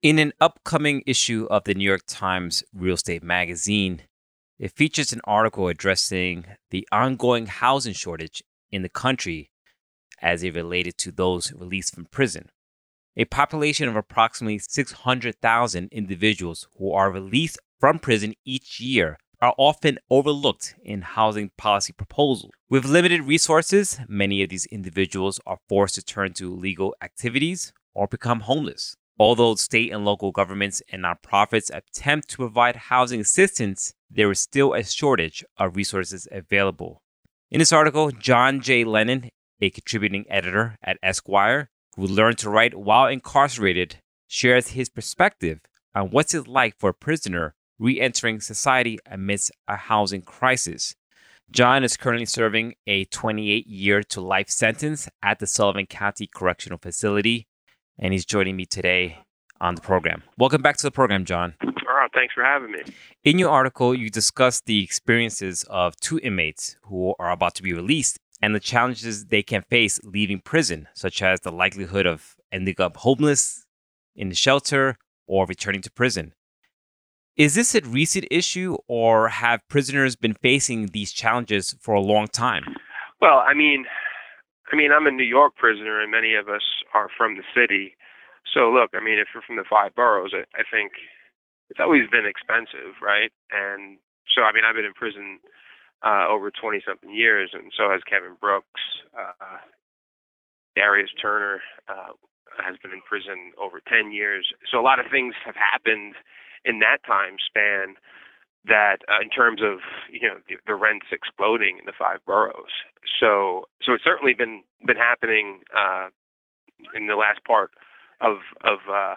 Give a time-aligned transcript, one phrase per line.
[0.00, 4.02] In an upcoming issue of the New York Times Real Estate Magazine,
[4.56, 9.50] it features an article addressing the ongoing housing shortage in the country
[10.22, 12.48] as it related to those released from prison.
[13.16, 19.98] A population of approximately 600,000 individuals who are released from prison each year are often
[20.10, 22.52] overlooked in housing policy proposals.
[22.70, 28.06] With limited resources, many of these individuals are forced to turn to illegal activities or
[28.06, 28.94] become homeless.
[29.18, 34.74] Although state and local governments and nonprofits attempt to provide housing assistance, there is still
[34.74, 37.02] a shortage of resources available.
[37.50, 38.84] In this article, John J.
[38.84, 43.96] Lennon, a contributing editor at Esquire, who learned to write while incarcerated,
[44.28, 45.60] shares his perspective
[45.94, 50.94] on what's it like for a prisoner re entering society amidst a housing crisis.
[51.50, 56.78] John is currently serving a 28 year to life sentence at the Sullivan County Correctional
[56.78, 57.48] Facility,
[57.98, 59.18] and he's joining me today
[59.60, 60.22] on the program.
[60.36, 61.54] Welcome back to the program, John.
[61.62, 62.80] All right, thanks for having me.
[63.24, 67.72] In your article, you discuss the experiences of two inmates who are about to be
[67.72, 72.76] released and the challenges they can face leaving prison, such as the likelihood of ending
[72.78, 73.66] up homeless
[74.14, 74.96] in the shelter
[75.26, 76.32] or returning to prison.
[77.36, 82.26] Is this a recent issue, or have prisoners been facing these challenges for a long
[82.26, 82.64] time?
[83.20, 83.86] Well, I mean,
[84.72, 87.96] I mean, I'm a New York prisoner, and many of us are from the city.
[88.52, 90.92] So, look, I mean, if you're from the five boroughs, I, I think
[91.70, 93.32] it's always been expensive, right?
[93.52, 95.40] And so, I mean, I've been in prison
[96.04, 98.80] uh, over 20 something years, and so has Kevin Brooks.
[99.16, 99.64] Uh,
[100.76, 102.12] Darius Turner uh,
[102.60, 104.46] has been in prison over 10 years.
[104.70, 106.14] So, a lot of things have happened
[106.64, 107.96] in that time span
[108.64, 109.78] that uh, in terms of
[110.10, 112.72] you know the, the, rents exploding in the five boroughs.
[113.20, 116.08] So so it's certainly been been happening uh,
[116.94, 117.70] in the last part
[118.20, 119.14] of of uh,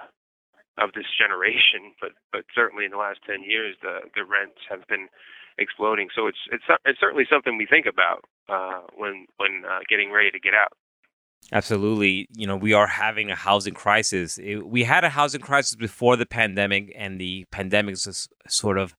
[0.77, 4.87] of this generation, but but certainly in the last ten years the the rents have
[4.87, 5.07] been
[5.57, 6.09] exploding.
[6.15, 10.31] So it's it's it's certainly something we think about uh, when when uh, getting ready
[10.31, 10.73] to get out.
[11.51, 12.27] Absolutely.
[12.33, 14.37] You know, we are having a housing crisis.
[14.37, 18.95] It, we had a housing crisis before the pandemic, and the pandemic sort of,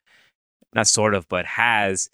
[0.74, 2.08] not sort of, but has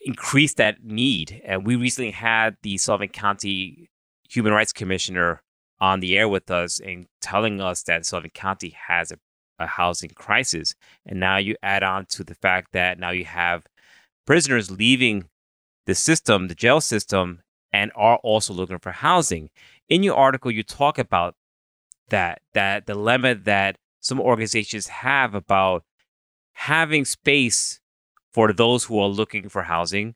[0.00, 1.40] increased that need.
[1.44, 3.90] And we recently had the Sullivan County
[4.28, 5.42] Human Rights Commissioner
[5.80, 9.18] on the air with us and telling us that Sullivan County has a,
[9.58, 10.74] a housing crisis.
[11.06, 13.66] And now you add on to the fact that now you have
[14.26, 15.28] prisoners leaving
[15.86, 17.40] the system, the jail system,
[17.72, 19.50] and are also looking for housing.
[19.88, 21.34] In your article, you talk about
[22.08, 25.84] that that dilemma that some organizations have about
[26.54, 27.79] having space
[28.32, 30.14] for those who are looking for housing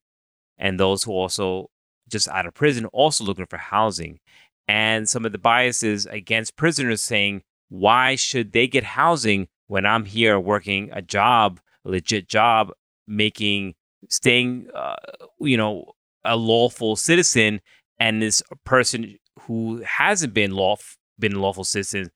[0.59, 1.71] and those who also
[2.09, 4.21] just out of prison also looking for housing.
[4.69, 10.05] And some of the biases against prisoners saying why should they get housing when i'm
[10.05, 12.71] here working a job a legit job
[13.07, 13.75] making
[14.09, 14.95] staying uh,
[15.41, 15.85] you know
[16.25, 17.61] a lawful citizen
[17.99, 22.11] and this person who hasn't been lawful been lawful citizen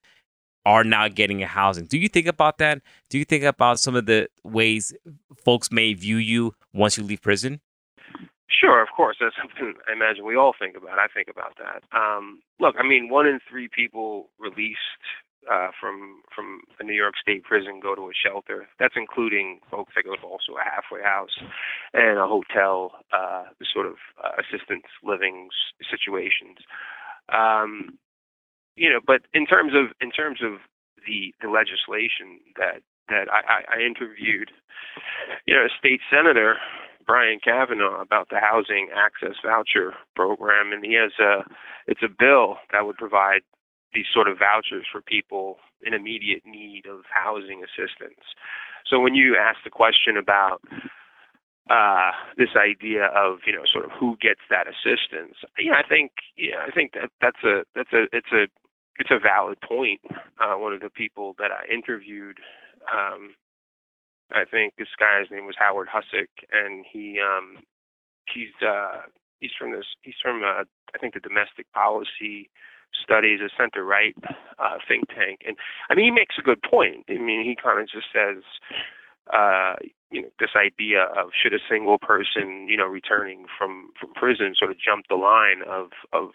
[0.69, 1.87] are not getting a housing.
[1.87, 2.83] Do you think about that?
[3.09, 4.93] Do you think about some of the ways
[5.43, 7.61] folks may view you once you leave prison?
[8.51, 9.17] Sure, of course.
[9.19, 10.99] That's something I imagine we all think about.
[10.99, 11.81] I think about that.
[11.97, 15.03] Um, look, I mean, one in three people released
[15.51, 18.69] uh, from from a New York State prison go to a shelter.
[18.79, 21.37] That's including folks that go to also a halfway house
[21.95, 25.49] and a hotel, uh, sort of uh, assistance living
[25.91, 26.59] situations.
[27.33, 27.97] Um,
[28.79, 30.61] you know, but in terms of in terms of
[31.07, 34.51] the the legislation that that I, I interviewed,
[35.47, 36.57] you know, a state senator
[37.09, 41.43] Brian Kavanagh about the housing access voucher program, and he has a
[41.87, 43.41] it's a bill that would provide
[43.95, 48.21] these sort of vouchers for people in immediate need of housing assistance.
[48.87, 50.61] So when you ask the question about
[51.71, 56.13] uh, this idea of you know sort of who gets that assistance, yeah, I think
[56.37, 58.49] yeah, I think that that's a that's a it's a
[58.99, 60.01] it's a valid point.
[60.41, 62.39] Uh, one of the people that I interviewed,
[62.93, 63.35] um,
[64.33, 67.63] I think this guy's name was Howard Husock, and he um,
[68.33, 69.03] he's uh,
[69.41, 70.65] he's from this he's from uh,
[70.95, 72.51] I think the domestic policy
[73.03, 74.15] studies, a center right
[74.59, 75.57] uh, think tank, and
[75.91, 77.05] I mean he makes a good point.
[77.09, 78.43] I mean he kind of just says,
[79.33, 79.75] uh,
[80.11, 84.55] you know, this idea of should a single person, you know, returning from from prison
[84.59, 86.31] sort of jump the line of of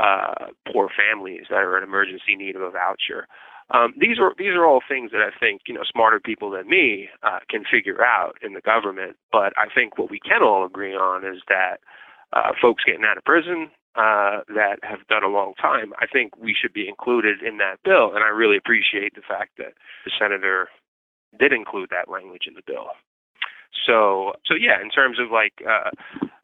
[0.00, 3.26] uh, poor families that are in emergency need of a voucher.
[3.72, 6.68] Um, these are these are all things that I think you know smarter people than
[6.68, 9.16] me uh, can figure out in the government.
[9.30, 11.78] But I think what we can all agree on is that
[12.32, 16.36] uh, folks getting out of prison uh, that have done a long time, I think
[16.36, 18.14] we should be included in that bill.
[18.14, 19.74] And I really appreciate the fact that
[20.04, 20.68] the senator
[21.38, 22.90] did include that language in the bill.
[23.86, 25.90] So, so yeah, in terms of like, uh,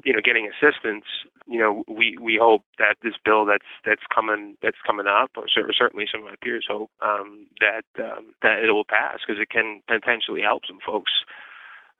[0.05, 1.05] you know, getting assistance,
[1.47, 5.47] you know, we we hope that this bill that's that's coming that's coming up, or
[5.49, 9.51] certainly some of my peers hope um, that um, that it will pass because it
[9.51, 11.13] can potentially help some folks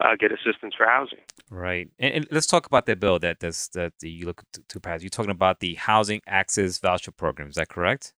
[0.01, 1.21] uh, get assistance for housing.
[1.51, 4.81] Right, and, and, let's talk about that bill that that's, that you look to, to
[4.81, 5.03] pass.
[5.03, 7.49] You're talking about the Housing Access Voucher Program.
[7.49, 8.13] Is that correct?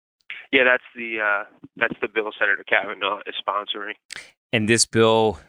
[0.51, 1.43] Yeah, that's the uh,
[1.75, 3.93] that's the bill Senator Kavanagh is sponsoring.
[4.53, 5.39] And this bill,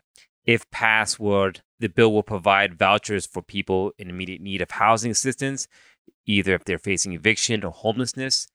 [0.48, 5.10] if passed, would the bill will provide vouchers for people in immediate need of housing
[5.10, 5.68] assistance,
[6.26, 8.48] either if they're facing eviction or homelessness.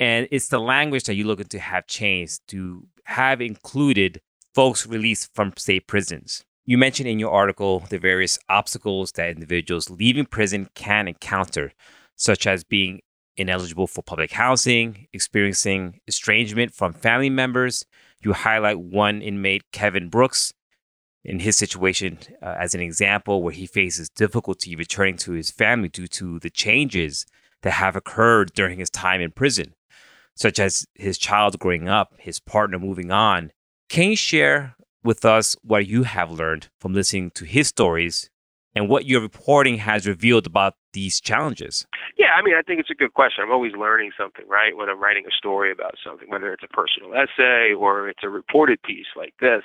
[0.00, 4.20] And it's the language that you're looking to have changed to have included
[4.56, 6.44] folks released from state prisons.
[6.66, 11.72] You mentioned in your article the various obstacles that individuals leaving prison can encounter,
[12.16, 13.02] such as being
[13.36, 17.84] ineligible for public housing, experiencing estrangement from family members.
[18.20, 20.52] You highlight one inmate, Kevin Brooks,
[21.24, 25.88] in his situation uh, as an example where he faces difficulty returning to his family
[25.88, 27.26] due to the changes
[27.62, 29.74] that have occurred during his time in prison,
[30.34, 33.52] such as his child growing up, his partner moving on.
[33.88, 38.30] Can you share with us what you have learned from listening to his stories
[38.74, 41.86] and what your reporting has revealed about these challenges?
[42.16, 43.42] Yeah, I mean, I think it's a good question.
[43.44, 44.76] I'm always learning something, right?
[44.76, 48.28] When I'm writing a story about something, whether it's a personal essay or it's a
[48.28, 49.62] reported piece like this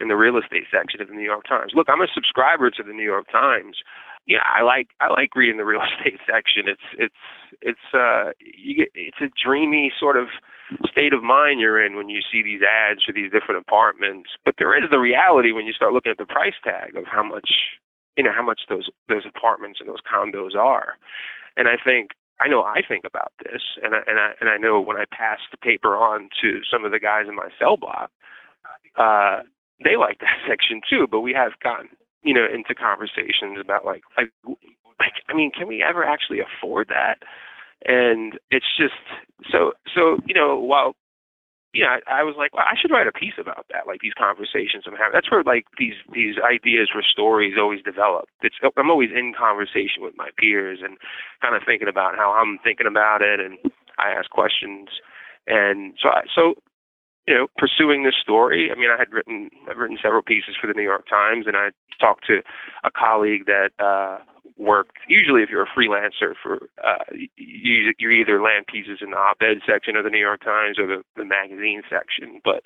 [0.00, 1.72] in the real estate section of the New York Times.
[1.74, 3.76] Look, I'm a subscriber to the New York Times.
[4.26, 6.64] Yeah, I like I like reading the real estate section.
[6.66, 7.22] It's it's
[7.60, 10.28] it's uh you get it's a dreamy sort of
[10.90, 14.30] state of mind you're in when you see these ads for these different apartments.
[14.44, 17.22] But there is the reality when you start looking at the price tag of how
[17.22, 17.50] much
[18.16, 20.96] you know how much those those apartments and those condos are.
[21.56, 22.10] And I think
[22.40, 25.04] I know I think about this, and I, and I and I know when I
[25.10, 28.10] pass the paper on to some of the guys in my cell block,
[28.96, 29.40] uh,
[29.82, 31.06] they like that section too.
[31.10, 31.88] But we have gotten
[32.22, 34.30] you know into conversations about like like
[35.00, 37.18] like I mean, can we ever actually afford that?
[37.84, 38.94] and it's just
[39.50, 40.94] so so you know while
[41.74, 43.98] you know, I, I was like, well, I should write a piece about that, like
[43.98, 45.10] these conversations I'm having.
[45.12, 48.30] That's where like these these ideas for stories always develop.
[48.42, 50.96] It's I'm always in conversation with my peers and
[51.42, 53.58] kind of thinking about how I'm thinking about it, and
[53.98, 54.86] I ask questions,
[55.48, 56.54] and so I, so
[57.26, 58.70] you know, pursuing this story.
[58.70, 61.56] I mean, I had written I've written several pieces for the New York Times, and
[61.56, 62.42] I talked to
[62.84, 64.18] a colleague that uh,
[64.56, 64.96] worked.
[65.08, 67.04] Usually, if you're a freelancer, for uh,
[67.36, 70.86] you, you either land pieces in the op-ed section of the New York Times or
[70.86, 72.40] the, the magazine section.
[72.44, 72.62] But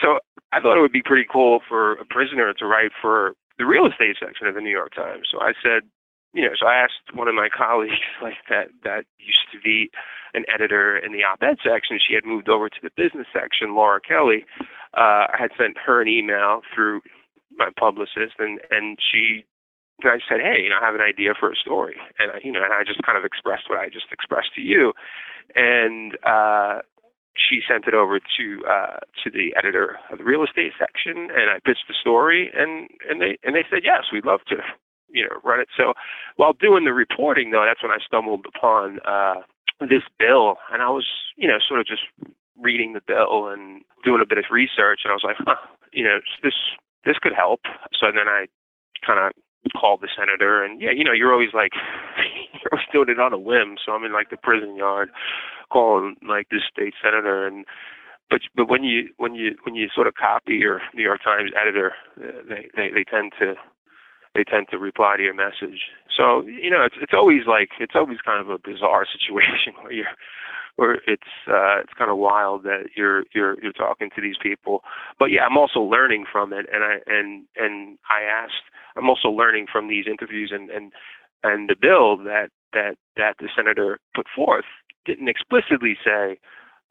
[0.00, 0.18] so
[0.52, 3.86] I thought it would be pretty cool for a prisoner to write for the real
[3.86, 5.28] estate section of the New York Times.
[5.30, 5.88] So I said,
[6.32, 9.90] you know, so I asked one of my colleagues, like that, that used to be
[10.34, 11.98] an editor in the op-ed section.
[11.98, 13.74] She had moved over to the business section.
[13.74, 14.44] Laura Kelly,
[14.96, 17.02] uh, I had sent her an email through
[17.56, 19.44] my publicist, and and she
[20.02, 22.38] and I said, hey, you know, I have an idea for a story, and I,
[22.42, 24.92] you know, and I just kind of expressed what I just expressed to you,
[25.54, 26.80] and uh,
[27.36, 31.50] she sent it over to uh, to the editor of the real estate section, and
[31.50, 34.56] I pitched the story, and and they and they said yes, we'd love to,
[35.12, 35.68] you know, run it.
[35.76, 35.94] So
[36.36, 39.42] while doing the reporting, though, that's when I stumbled upon uh,
[39.80, 42.02] this bill, and I was, you know, sort of just
[42.60, 45.56] reading the bill and doing a bit of research, and I was like, huh,
[45.92, 46.54] you know, this
[47.04, 47.60] this could help.
[47.98, 48.46] So then I
[49.04, 49.32] kind of
[49.76, 50.64] called the senator.
[50.64, 51.72] And yeah you know you're always like
[52.52, 53.76] you're always doing it on a whim.
[53.84, 55.10] So i'm in like the prison yard
[55.72, 57.46] calling like this state senator.
[57.46, 57.64] And
[58.28, 61.50] but but when you when you when you sort of copy your new york times
[61.60, 63.54] editor uh, they they they tend to
[64.34, 67.94] they tend to reply to your message so you know it's it's always like it's
[67.94, 70.14] always kind of a bizarre situation where you're
[70.76, 74.82] where it's uh it's kind of wild that you're you're you're talking to these people
[75.18, 79.28] but yeah i'm also learning from it and i and and i asked I'm also
[79.28, 80.92] learning from these interviews and and
[81.42, 84.64] and the bill that that that the senator put forth
[85.06, 86.38] didn't explicitly say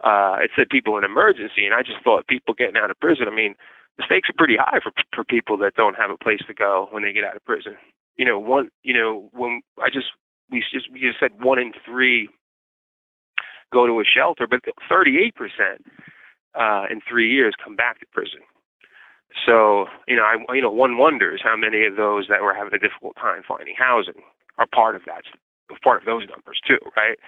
[0.03, 3.27] uh, it said people in emergency, and I just thought people getting out of prison.
[3.27, 3.55] I mean,
[4.00, 6.88] the stakes are pretty high for for people that don't have a place to go
[6.91, 7.75] when they get out of prison.
[8.15, 10.08] You know, one, you know, when I just
[10.50, 12.29] we just we just said one in three
[13.74, 15.86] go to a shelter, but 38 percent
[16.56, 18.39] uh, in three years come back to prison.
[19.46, 22.74] So, you know, I, you know, one wonders how many of those that were having
[22.74, 24.24] a difficult time finding housing
[24.58, 25.22] are part of that,
[25.84, 27.20] part of those numbers too, right?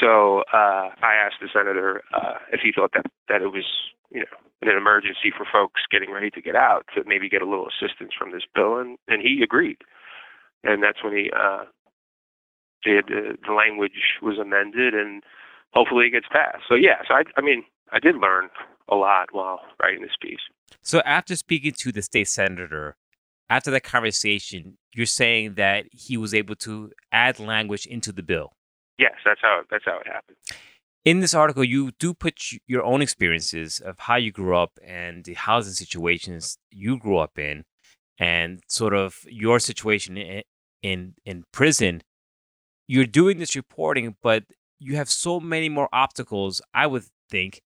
[0.00, 3.64] So, uh, I asked the senator uh, if he thought that that it was,
[4.10, 7.48] you know, an emergency for folks getting ready to get out to maybe get a
[7.48, 9.78] little assistance from this bill, and and he agreed,
[10.62, 11.64] and that's when he uh,
[12.84, 15.22] the, the language was amended and
[15.72, 16.64] hopefully it gets passed.
[16.68, 18.48] So yeah, so I I mean I did learn
[18.88, 20.40] a lot while writing this piece.
[20.82, 22.96] So after speaking to the state senator,
[23.50, 28.52] after that conversation, you're saying that he was able to add language into the bill.
[28.98, 30.36] Yes, that's how that's how it happened.
[31.04, 35.24] In this article, you do put your own experiences of how you grew up and
[35.24, 37.64] the housing situations you grew up in,
[38.18, 40.42] and sort of your situation in
[40.82, 42.02] in, in prison.
[42.86, 44.44] You're doing this reporting, but
[44.78, 47.60] you have so many more obstacles, I would think,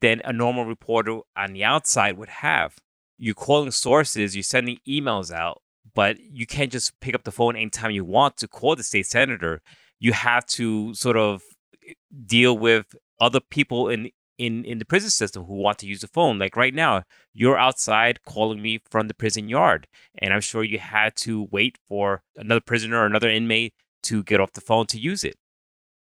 [0.00, 2.76] than a normal reporter on the outside would have.
[3.18, 5.62] You're calling sources, you're sending emails out,
[5.94, 9.06] but you can't just pick up the phone anytime you want to call the state
[9.06, 9.62] senator.
[9.98, 11.42] You have to sort of
[11.88, 11.94] eh,
[12.26, 12.86] deal with
[13.20, 16.38] other people in in in the prison system who want to use the phone.
[16.38, 19.86] Like right now, you're outside calling me from the prison yard,
[20.18, 23.74] and I'm sure you had to wait for another prisoner or another inmate
[24.04, 25.36] to get off the phone to use it.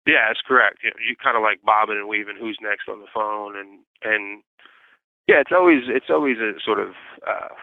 [0.06, 0.80] Yeah, that's correct.
[0.84, 3.80] You, know, you kind of like bobbing and weaving who's next on the phone, and
[4.04, 4.44] and
[5.28, 6.90] yeah, it's always it's always a sort of
[7.26, 7.54] uh,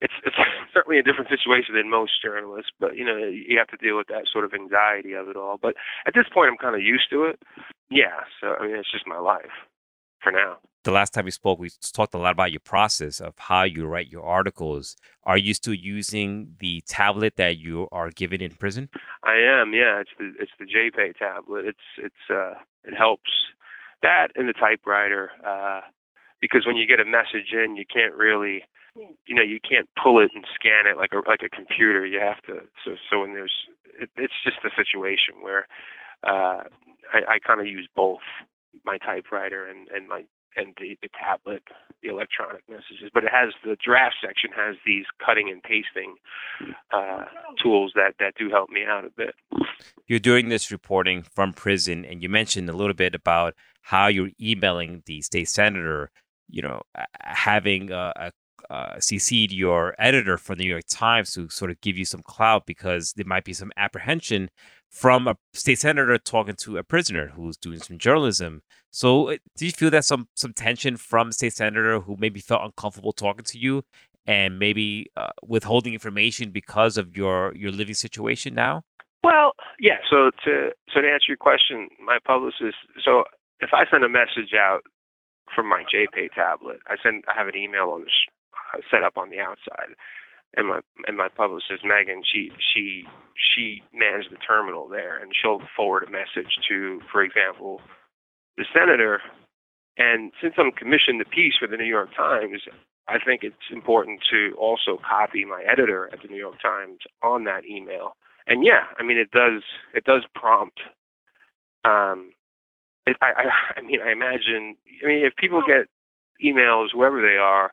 [0.00, 0.36] it's it's
[0.74, 4.08] certainly a different situation than most journalists, but you know you have to deal with
[4.08, 5.58] that sort of anxiety of it all.
[5.60, 5.74] But
[6.06, 7.40] at this point, I'm kind of used to it.
[7.90, 9.52] Yeah, so I mean it's just my life
[10.22, 10.58] for now.
[10.82, 13.84] The last time we spoke, we talked a lot about your process of how you
[13.84, 14.96] write your articles.
[15.24, 18.88] Are you still using the tablet that you are given in prison?
[19.22, 19.74] I am.
[19.74, 21.66] Yeah, it's the it's the JPay tablet.
[21.66, 22.54] It's it's uh
[22.84, 23.30] it helps
[24.02, 25.82] that and the typewriter uh
[26.40, 28.64] because when you get a message in, you can't really
[28.96, 32.04] you know you can't pull it and scan it like a like a computer.
[32.06, 33.54] You have to so so when there's
[34.00, 35.66] it, it's just a situation where
[36.24, 36.64] uh
[37.12, 38.20] I, I kind of use both
[38.84, 40.24] my typewriter and and my
[40.56, 41.62] and the, the tablet,
[42.02, 43.10] the electronic messages.
[43.12, 46.16] But it has the draft section has these cutting and pasting
[46.92, 47.24] uh,
[47.62, 49.34] tools that that do help me out a bit.
[50.06, 54.30] You're doing this reporting from prison, and you mentioned a little bit about how you're
[54.40, 56.10] emailing the state senator.
[56.48, 56.82] You know,
[57.20, 58.32] having a, a
[58.70, 62.22] uh, CC'd your editor for the New York Times to sort of give you some
[62.22, 64.48] clout because there might be some apprehension
[64.88, 68.62] from a state senator talking to a prisoner who's doing some journalism.
[68.90, 72.62] So, uh, do you feel that some some tension from state senator who maybe felt
[72.64, 73.82] uncomfortable talking to you
[74.26, 78.82] and maybe uh, withholding information because of your your living situation now?
[79.22, 79.98] Well, yeah.
[80.08, 82.78] So to so to answer your question, my publicist.
[83.04, 83.24] So
[83.60, 84.82] if I send a message out
[85.54, 88.10] from my JPay tablet, I send I have an email on the
[88.90, 89.94] set up on the outside
[90.56, 93.04] and my and my publicist Megan, she she
[93.54, 97.80] she managed the terminal there, and she'll forward a message to, for example,
[98.56, 99.20] the senator.
[99.96, 102.62] And since I'm commissioned the piece for the New York Times,
[103.06, 107.44] I think it's important to also copy my editor at the New York Times on
[107.44, 108.16] that email.
[108.46, 109.62] And yeah, I mean it does
[109.94, 110.80] it does prompt.
[111.84, 112.32] Um,
[113.06, 115.86] it, I, I I mean I imagine I mean if people get
[116.44, 117.70] emails whoever they are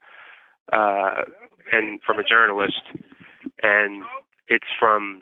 [0.72, 1.24] uh,
[1.72, 2.82] and from a journalist,
[3.64, 4.04] and
[4.48, 5.22] it's from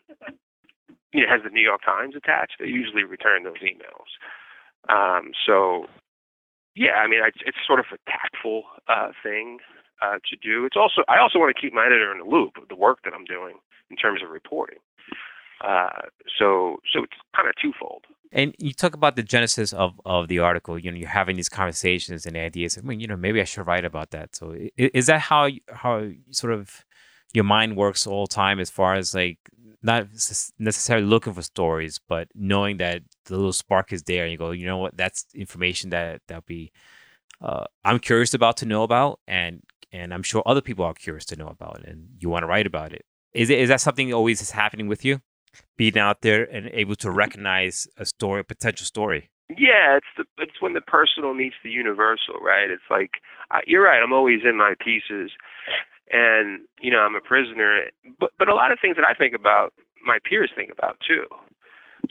[1.13, 2.55] you know, has the New York Times attached.
[2.59, 4.11] They usually return those emails.
[4.89, 5.85] Um, so
[6.75, 9.59] yeah, I mean, it's, it's sort of a tactful uh, thing
[10.01, 10.65] uh, to do.
[10.65, 12.99] It's also I also want to keep my editor in the loop of the work
[13.05, 13.55] that I'm doing
[13.89, 14.79] in terms of reporting.
[15.65, 15.89] Uh,
[16.39, 18.03] so so it's kind of twofold.
[18.31, 20.77] And you talk about the genesis of, of the article.
[20.77, 22.77] You know, you're having these conversations and ideas.
[22.77, 24.35] I mean, you know, maybe I should write about that.
[24.35, 26.85] So, is that how how sort of
[27.33, 29.39] your mind works all the time, as far as like
[29.81, 30.07] not
[30.59, 34.51] necessarily looking for stories, but knowing that the little spark is there, and you go,
[34.51, 36.71] you know what, that's information that that'll be
[37.41, 41.25] uh, I'm curious about to know about, and and I'm sure other people are curious
[41.25, 43.05] to know about, and you want to write about it.
[43.33, 45.21] Is it is that something always is happening with you?
[45.77, 49.29] Being out there and able to recognize a story, a potential story.
[49.49, 52.69] Yeah, it's the it's when the personal meets the universal, right?
[52.71, 53.21] It's like
[53.51, 54.01] uh, you're right.
[54.01, 55.31] I'm always in my pieces,
[56.11, 57.85] and you know I'm a prisoner.
[58.19, 61.25] But but a lot of things that I think about, my peers think about too.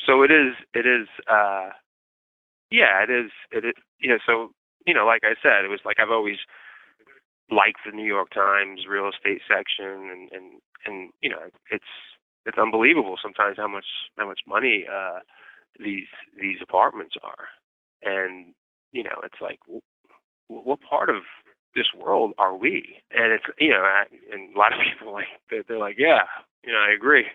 [0.06, 1.70] So it is it is uh,
[2.70, 4.52] yeah it is it is you know so
[4.86, 6.38] you know like I said it was like I've always
[7.50, 11.84] liked the New York Times real estate section and and and you know it's
[12.46, 13.86] it's unbelievable sometimes how much
[14.16, 15.20] how much money uh
[15.78, 16.06] these
[16.40, 17.48] these apartments are.
[18.02, 18.54] And
[18.92, 19.60] you know it's like
[20.48, 21.22] what part of
[21.74, 22.96] this world are we?
[23.10, 26.24] And it's you know I, and a lot of people like they're like yeah
[26.64, 27.26] you know i agree.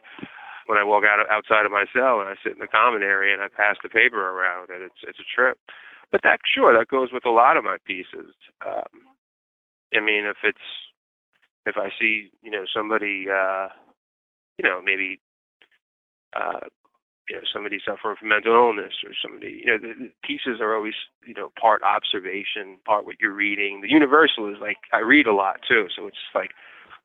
[0.68, 3.34] When i walk out outside of my cell and i sit in the common area
[3.34, 5.58] and i pass the paper around and it's it's a trip.
[6.12, 8.34] But that sure that goes with a lot of my pieces.
[8.66, 9.10] Um
[9.96, 10.68] i mean if it's
[11.66, 13.70] if i see you know somebody uh
[14.60, 15.20] you know, maybe
[16.36, 16.68] uh,
[17.30, 20.76] you know somebody suffering from mental illness or somebody you know the, the pieces are
[20.76, 23.82] always you know part observation part what you're reading.
[23.82, 26.52] The universal is like i read a lot too so it's like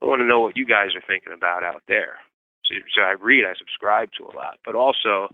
[0.03, 2.19] i want to know what you guys are thinking about out there.
[2.65, 5.29] So, so i read i subscribe to a lot but also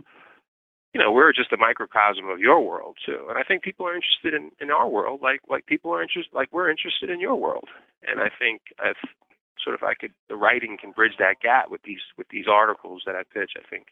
[0.93, 3.27] you know we're just a microcosm of your world too.
[3.29, 6.35] And i think people are interested in in our world like like people are interested
[6.35, 7.69] like we're interested in your world.
[8.03, 8.99] And i think i've
[9.63, 13.03] sort of i could the writing can bridge that gap with these with these articles
[13.07, 13.87] that i pitch i think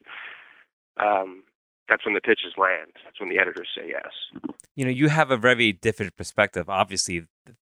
[1.00, 1.44] um,
[1.88, 2.92] that's when the pitches land.
[3.04, 4.52] That's when the editors say yes.
[4.76, 7.26] You know, you have a very different perspective, obviously,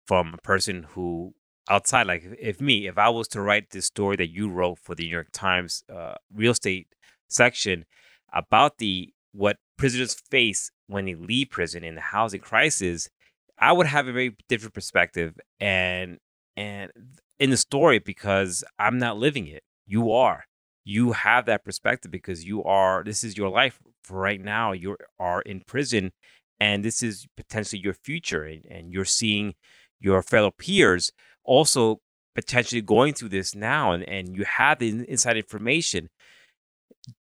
[0.06, 1.34] from a person who
[1.68, 4.94] outside, like if me, if I was to write this story that you wrote for
[4.94, 6.88] the New York Times uh, real estate
[7.28, 7.84] section
[8.32, 13.10] about the what prisoners face when they leave prison in the housing crisis,
[13.58, 16.18] I would have a very different perspective and
[16.56, 16.90] and
[17.38, 19.62] in the story because I'm not living it.
[19.86, 20.44] You are.
[20.84, 24.72] You have that perspective because you are this is your life for right now.
[24.72, 26.12] You are in prison
[26.60, 29.54] and this is potentially your future and, and you're seeing
[30.00, 31.10] your fellow peers
[31.44, 32.00] also
[32.34, 36.08] potentially going through this now and, and you have the inside information.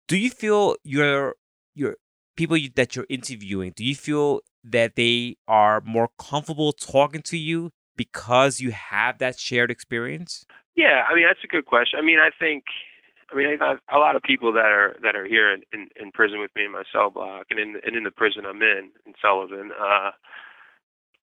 [0.08, 1.36] Do you feel your
[1.74, 1.96] your
[2.36, 7.72] people that you're interviewing do you feel that they are more comfortable talking to you
[7.96, 12.20] because you have that shared experience yeah i mean that's a good question i mean
[12.20, 12.64] i think
[13.32, 13.58] I mean,
[13.92, 16.66] a lot of people that are that are here in, in, in prison with me
[16.66, 19.72] in my cell block, and in and in the prison I'm in in Sullivan.
[19.72, 20.12] Uh,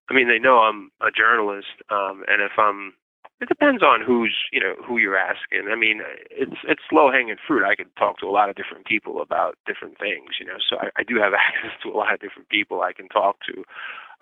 [0.09, 2.93] I mean, they know I'm a journalist, um, and if I'm,
[3.39, 5.69] it depends on who's you know who you're asking.
[5.71, 7.65] I mean, it's it's low hanging fruit.
[7.65, 10.59] I could talk to a lot of different people about different things, you know.
[10.69, 13.37] So I, I do have access to a lot of different people I can talk
[13.47, 13.63] to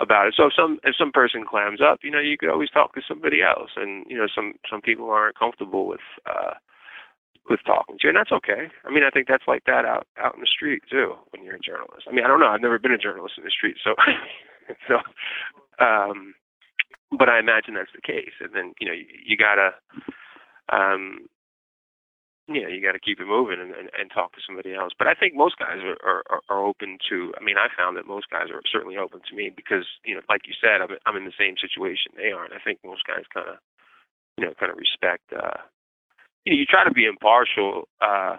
[0.01, 0.33] about it.
[0.37, 3.01] So if some if some person clams up, you know, you could always talk to
[3.07, 3.71] somebody else.
[3.75, 6.01] And you know, some some people aren't comfortable with.
[6.25, 6.53] uh
[7.49, 8.69] with talking to you, and that's okay.
[8.85, 11.55] I mean, I think that's like that out out in the street too when you're
[11.55, 12.05] a journalist.
[12.07, 12.47] I mean, I don't know.
[12.47, 13.95] I've never been a journalist in the street, so
[14.87, 14.97] so.
[15.83, 16.35] Um,
[17.17, 19.71] but I imagine that's the case, and then you know you, you gotta,
[20.71, 21.27] um,
[22.59, 24.91] know, you got to keep it moving and, and, and talk to somebody else.
[24.99, 27.31] But I think most guys are, are are open to.
[27.39, 30.21] I mean, I found that most guys are certainly open to me because you know,
[30.27, 33.07] like you said, I'm I'm in the same situation they are, and I think most
[33.07, 33.55] guys kind of,
[34.35, 35.31] you know, kind of respect.
[35.31, 35.63] uh
[36.45, 37.87] you know, you try to be impartial.
[38.01, 38.37] Uh,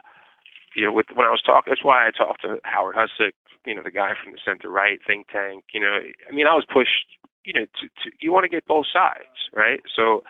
[0.75, 3.33] you know, with when I was talking, that's why I talked to Howard Husock,
[3.67, 5.65] you know, the guy from the center right think tank.
[5.75, 5.99] You know,
[6.29, 7.07] I mean, I was pushed.
[7.45, 9.81] You know, to, to you want to get both sides, right?
[9.97, 10.23] So,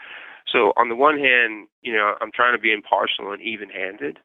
[0.50, 4.18] so on the one hand, you know, I'm trying to be impartial and even-handed,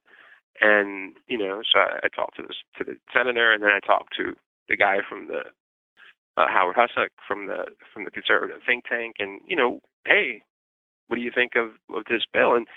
[0.62, 3.86] and you know, so I, I talked to the to the senator, and then I
[3.86, 4.36] talked to
[4.69, 5.41] the guy from the
[6.38, 10.41] uh, Howard Husock from the from the conservative think tank, and you know, hey,
[11.08, 12.56] what do you think of of this bill?
[12.56, 12.67] And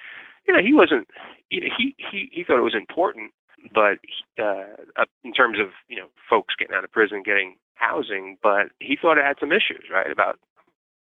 [0.47, 1.09] you know, he wasn't,
[1.51, 3.33] you know, he, he, he thought it was important,
[3.75, 3.99] but
[4.43, 8.97] uh, in terms of, you know, folks getting out of prison, getting housing, but he
[9.01, 10.39] thought it had some issues, right, about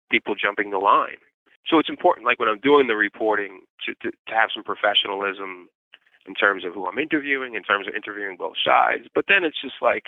[0.10, 1.22] people jumping the line.
[1.70, 5.70] So it's important, like when I'm doing the reporting, to, to, to have some professionalism
[6.28, 9.08] in terms of who I'm interviewing, in terms of interviewing both sides.
[9.14, 10.04] But then it's just like,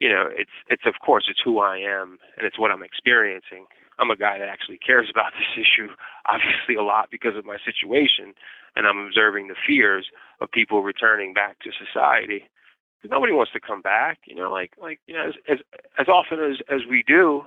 [0.00, 3.66] you know, it's it's of course it's who I am and it's what I'm experiencing.
[3.98, 5.88] I'm a guy that actually cares about this issue,
[6.26, 8.34] obviously a lot because of my situation,
[8.74, 10.08] and I'm observing the fears
[10.40, 12.50] of people returning back to society.
[12.98, 14.50] Because Nobody wants to come back, you know.
[14.50, 15.58] Like, like you know, as as,
[15.98, 17.42] as often as as we do,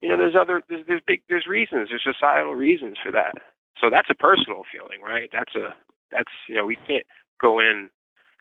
[0.00, 3.34] you know, there's other there's, there's big there's reasons, there's societal reasons for that.
[3.80, 5.30] So that's a personal feeling, right?
[5.32, 5.74] That's a
[6.10, 7.06] that's you know we can't
[7.40, 7.90] go in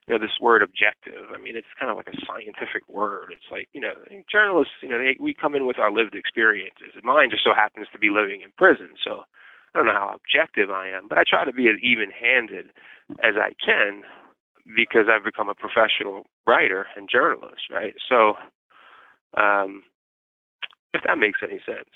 [0.10, 1.30] you know, this word objective.
[1.30, 3.30] I mean, it's kind of like a scientific word.
[3.30, 3.94] It's like, you know,
[4.26, 6.98] journalists, you know, they, we come in with our lived experiences.
[6.98, 8.98] And mine just so happens to be living in prison.
[9.06, 12.10] So I don't know how objective I am, but I try to be as even
[12.10, 12.74] handed
[13.22, 14.02] as I can
[14.76, 17.94] because I've become a professional writer and journalist, right?
[18.10, 18.34] So,
[19.38, 19.84] um,
[20.94, 21.90] if that makes any sense.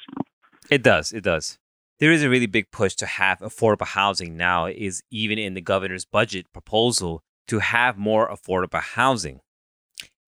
[0.69, 1.11] It does.
[1.11, 1.57] It does.
[1.99, 5.61] There is a really big push to have affordable housing now, is even in the
[5.61, 9.41] governor's budget proposal to have more affordable housing.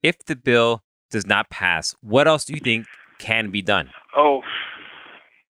[0.04, 2.86] If the bill does not pass, what else do you think
[3.18, 3.90] can be done?
[4.16, 4.42] Oh,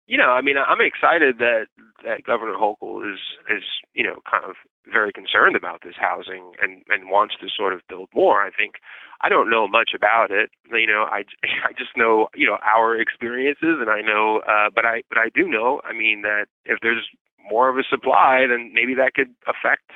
[0.08, 1.68] you know, I mean, I'm excited that
[2.04, 3.20] that Governor Hochul is
[3.50, 4.56] is you know kind of
[4.92, 8.42] very concerned about this housing and and wants to sort of build more.
[8.42, 8.76] I think
[9.22, 10.50] I don't know much about it.
[10.72, 11.24] You know, I
[11.68, 15.30] I just know you know our experiences, and I know, uh, but I but I
[15.34, 15.82] do know.
[15.84, 17.08] I mean that if there's
[17.50, 19.90] more of a supply, then maybe that could affect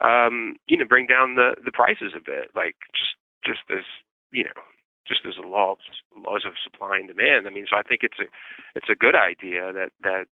[0.00, 3.84] um, you know, bring down the the prices a bit, like just just as
[4.32, 4.60] you know,
[5.08, 5.76] just as a law
[6.16, 7.46] laws of supply and demand.
[7.46, 8.28] I mean, so I think it's a
[8.74, 10.26] it's a good idea that that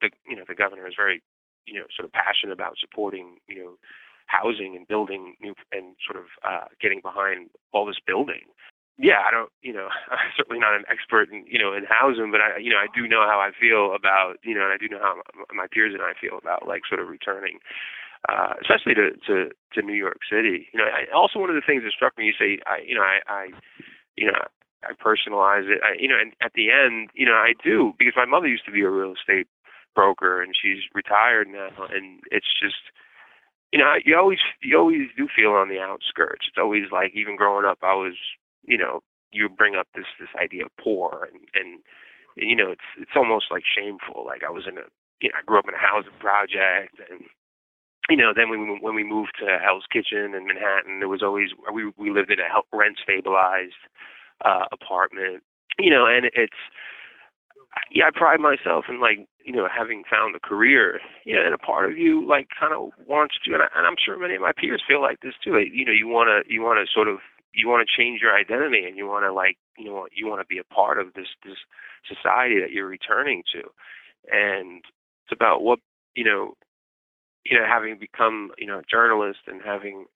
[0.00, 1.22] the you know the governor is very
[1.68, 3.72] you know sort of passionate about supporting you know
[4.28, 8.48] housing and building new and sort of uh, getting behind all this building.
[8.98, 12.30] Yeah, I don't, you know, I'm certainly not an expert in, you know, in housing,
[12.30, 14.76] but I, you know, I do know how I feel about, you know, and I
[14.76, 15.22] do know how
[15.54, 17.58] my peers and I feel about like sort of returning,
[18.28, 20.68] uh, especially to, to, to New York City.
[20.74, 22.94] You know, I, also one of the things that struck me, you say, I, you
[22.94, 23.42] know, I, I,
[24.16, 24.42] you know,
[24.82, 25.80] I personalize it.
[25.82, 28.66] I, you know, and at the end, you know, I do because my mother used
[28.66, 29.46] to be a real estate
[29.98, 32.94] broker and she's retired now, and it's just,
[33.72, 36.46] you know, you always you always do feel on the outskirts.
[36.46, 38.14] It's always like even growing up, I was,
[38.62, 41.82] you know, you bring up this this idea of poor and and
[42.36, 44.22] you know it's it's almost like shameful.
[44.24, 44.86] Like I was in a,
[45.20, 47.26] you know, I grew up in a housing project and
[48.08, 51.22] you know, then when we, when we moved to Hell's Kitchen in Manhattan, there was
[51.22, 53.82] always we we lived in a rent stabilized
[54.44, 55.42] uh, apartment,
[55.76, 56.62] you know, and it's
[57.90, 61.54] yeah, I pride myself in like you know having found a career, you know, and
[61.54, 64.34] a part of you like kind of wants to, and, I, and I'm sure many
[64.34, 65.56] of my peers feel like this too.
[65.56, 67.18] Like, you know, you want to you want to sort of
[67.54, 70.40] you want to change your identity and you want to like you know you want
[70.40, 71.58] to be a part of this this
[72.06, 73.60] society that you're returning to,
[74.30, 74.82] and
[75.24, 75.78] it's about what
[76.14, 76.54] you know
[77.44, 80.06] you know having become you know a journalist and having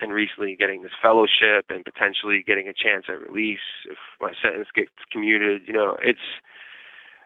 [0.00, 4.68] and recently getting this fellowship and potentially getting a chance at release if my sentence
[4.74, 5.62] gets commuted.
[5.66, 6.18] You know, it's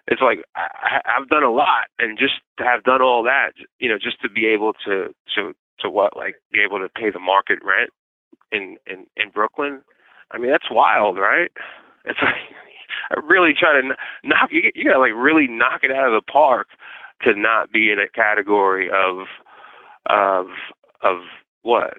[0.09, 3.89] it's like I, I've done a lot, and just to have done all that, you
[3.89, 7.21] know, just to be able to to to what like be able to pay the
[7.21, 7.91] market rent
[8.51, 9.83] in in in Brooklyn.
[10.31, 11.51] I mean, that's wild, right?
[12.05, 12.35] It's like
[13.11, 13.89] I really try to
[14.25, 14.71] knock you.
[14.75, 16.69] You gotta like really knock it out of the park
[17.23, 19.27] to not be in a category of
[20.07, 20.47] of
[21.03, 21.19] of
[21.63, 21.99] what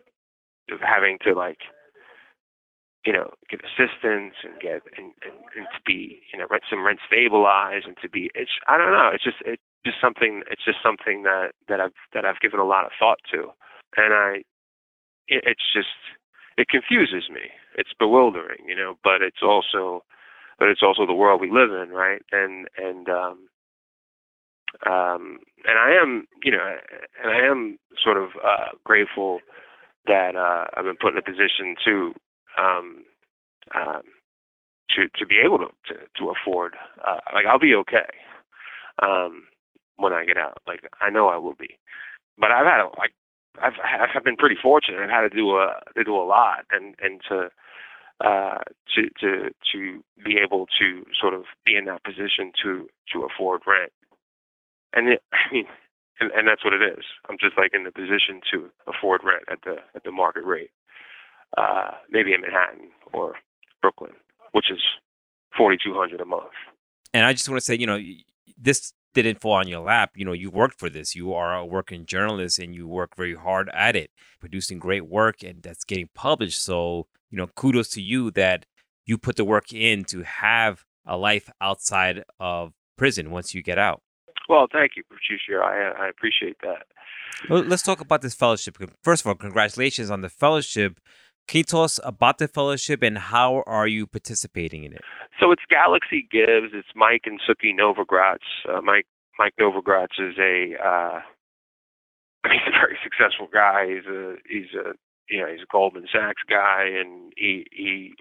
[0.72, 1.60] of having to like
[3.06, 6.86] you know get assistance and get and, and, and to be you know rent some
[6.86, 10.66] rent stabilized and to be it's I don't know it's just it's just something it's
[10.66, 13.52] just something that that I've that I've given a lot of thought to.
[13.98, 14.44] And I
[15.28, 15.96] it, it's just
[16.58, 17.52] it confuses me.
[17.76, 20.04] It's bewildering you know but it's also
[20.58, 22.22] but it's also the world we live in right?
[22.32, 23.48] And and um
[24.86, 26.76] um and I am you know
[27.24, 29.40] and I am sort of uh grateful
[30.08, 32.14] that uh, I've been put in a position to
[32.58, 33.04] um,
[33.76, 34.04] um,
[34.92, 36.76] to to be able to to, to afford.
[37.06, 38.10] Uh, like I'll be okay
[39.02, 39.44] um,
[39.98, 40.62] when I get out.
[40.68, 41.78] Like I know I will be.
[42.38, 43.14] But I've had like
[43.62, 43.74] I've
[44.16, 45.02] I've been pretty fortunate.
[45.02, 47.50] I've had to do a to do a lot and and to
[48.24, 48.60] uh,
[48.96, 53.62] to to to be able to sort of be in that position to to afford
[53.68, 53.92] rent.
[54.94, 55.66] And it, I mean,
[56.20, 57.04] and, and that's what it is.
[57.30, 60.72] I'm just like in the position to afford rent at the at the market rate,
[61.58, 63.36] uh, maybe in Manhattan or
[63.82, 64.12] Brooklyn,
[64.52, 64.82] which is
[65.58, 66.52] forty two hundred a month.
[67.14, 68.00] And I just want to say, you know,
[68.58, 70.12] this didn't fall on your lap.
[70.16, 71.16] You know, you worked for this.
[71.16, 75.44] You are a working journalist, and you work very hard at it, producing great work,
[75.44, 76.62] and that's getting published.
[76.62, 78.66] So, you know, kudos to you that
[79.06, 83.80] you put the work in to have a life outside of prison once you get
[83.80, 84.04] out.
[84.48, 85.60] Well, thank you, Patricio.
[85.62, 86.86] I, I appreciate that.
[87.50, 88.78] Well, let's talk about this fellowship.
[89.02, 91.00] First of all, congratulations on the fellowship.
[91.50, 95.02] Tell us about the fellowship and how are you participating in it?
[95.40, 96.74] So it's Galaxy Gives.
[96.74, 98.38] It's Mike and Suki Novogratz.
[98.68, 99.08] Uh, Mike
[99.40, 101.20] Mike Novogratz is a uh,
[102.52, 103.88] he's a very successful guy.
[103.88, 104.94] He's a he's a
[105.30, 108.14] you know he's a Goldman Sachs guy, and he he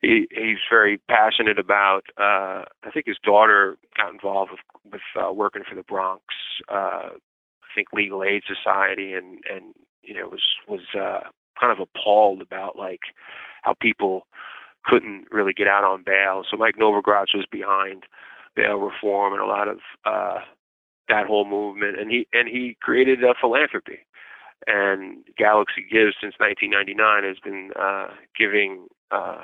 [0.00, 2.02] he, he's very passionate about.
[2.18, 6.24] Uh, I think his daughter got involved with with uh, working for the Bronx,
[6.70, 11.78] uh, I think Legal Aid Society, and and you know was was uh, kind of
[11.80, 13.00] appalled about like
[13.62, 14.26] how people
[14.84, 16.42] couldn't really get out on bail.
[16.50, 18.04] So Mike Novogratz was behind
[18.56, 20.40] bail reform and a lot of uh,
[21.08, 24.00] that whole movement, and he and he created a philanthropy.
[24.66, 29.42] And Galaxy Gives since 1999 has been uh, giving uh,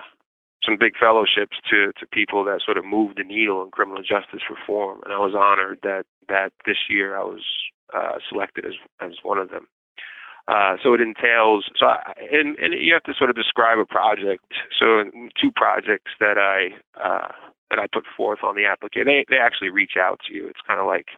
[0.65, 4.43] some big fellowships to to people that sort of moved the needle in criminal justice
[4.51, 7.43] reform, and I was honored that that this year I was
[7.95, 9.67] uh, selected as as one of them.
[10.49, 12.01] Uh, so it entails so I,
[12.33, 14.49] and and you have to sort of describe a project.
[14.81, 15.05] So
[15.41, 17.29] two projects that I uh,
[17.69, 20.49] that I put forth on the application, they they actually reach out to you.
[20.49, 21.09] It's kind of like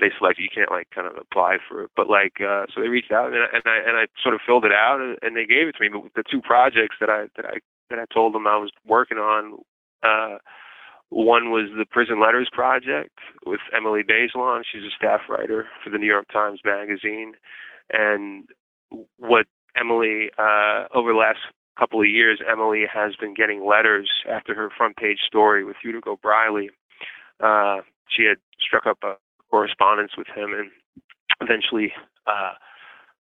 [0.00, 0.48] they select you.
[0.52, 3.38] Can't like kind of apply for it, but like uh, so they reached out and
[3.38, 5.76] I, and I and I sort of filled it out and, and they gave it
[5.78, 5.88] to me.
[5.88, 9.18] But the two projects that I that I that I told them I was working
[9.18, 9.62] on.
[10.02, 10.38] Uh,
[11.10, 14.62] one was the Prison Letters Project with Emily Bazelon.
[14.62, 17.34] She's a staff writer for the New York Times Magazine.
[17.92, 18.48] And
[19.18, 19.46] what
[19.78, 21.38] Emily, uh, over the last
[21.78, 26.18] couple of years, Emily has been getting letters after her front page story with Hugo
[26.20, 26.70] Briley.
[27.40, 29.14] Uh, she had struck up a
[29.50, 30.70] correspondence with him and
[31.40, 31.92] eventually
[32.26, 32.52] uh,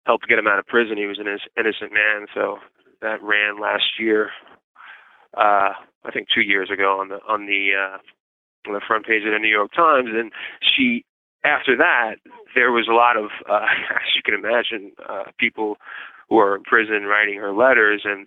[0.06, 0.96] helped get him out of prison.
[0.96, 1.26] He was an
[1.56, 2.58] innocent man, so
[3.00, 4.30] that ran last year.
[5.36, 5.72] Uh,
[6.04, 7.98] I think two years ago on the on the uh,
[8.68, 11.04] on the front page of the New York Times, and she
[11.44, 12.16] after that
[12.54, 15.76] there was a lot of uh, as you can imagine uh, people
[16.28, 18.02] who are in prison writing her letters.
[18.04, 18.26] And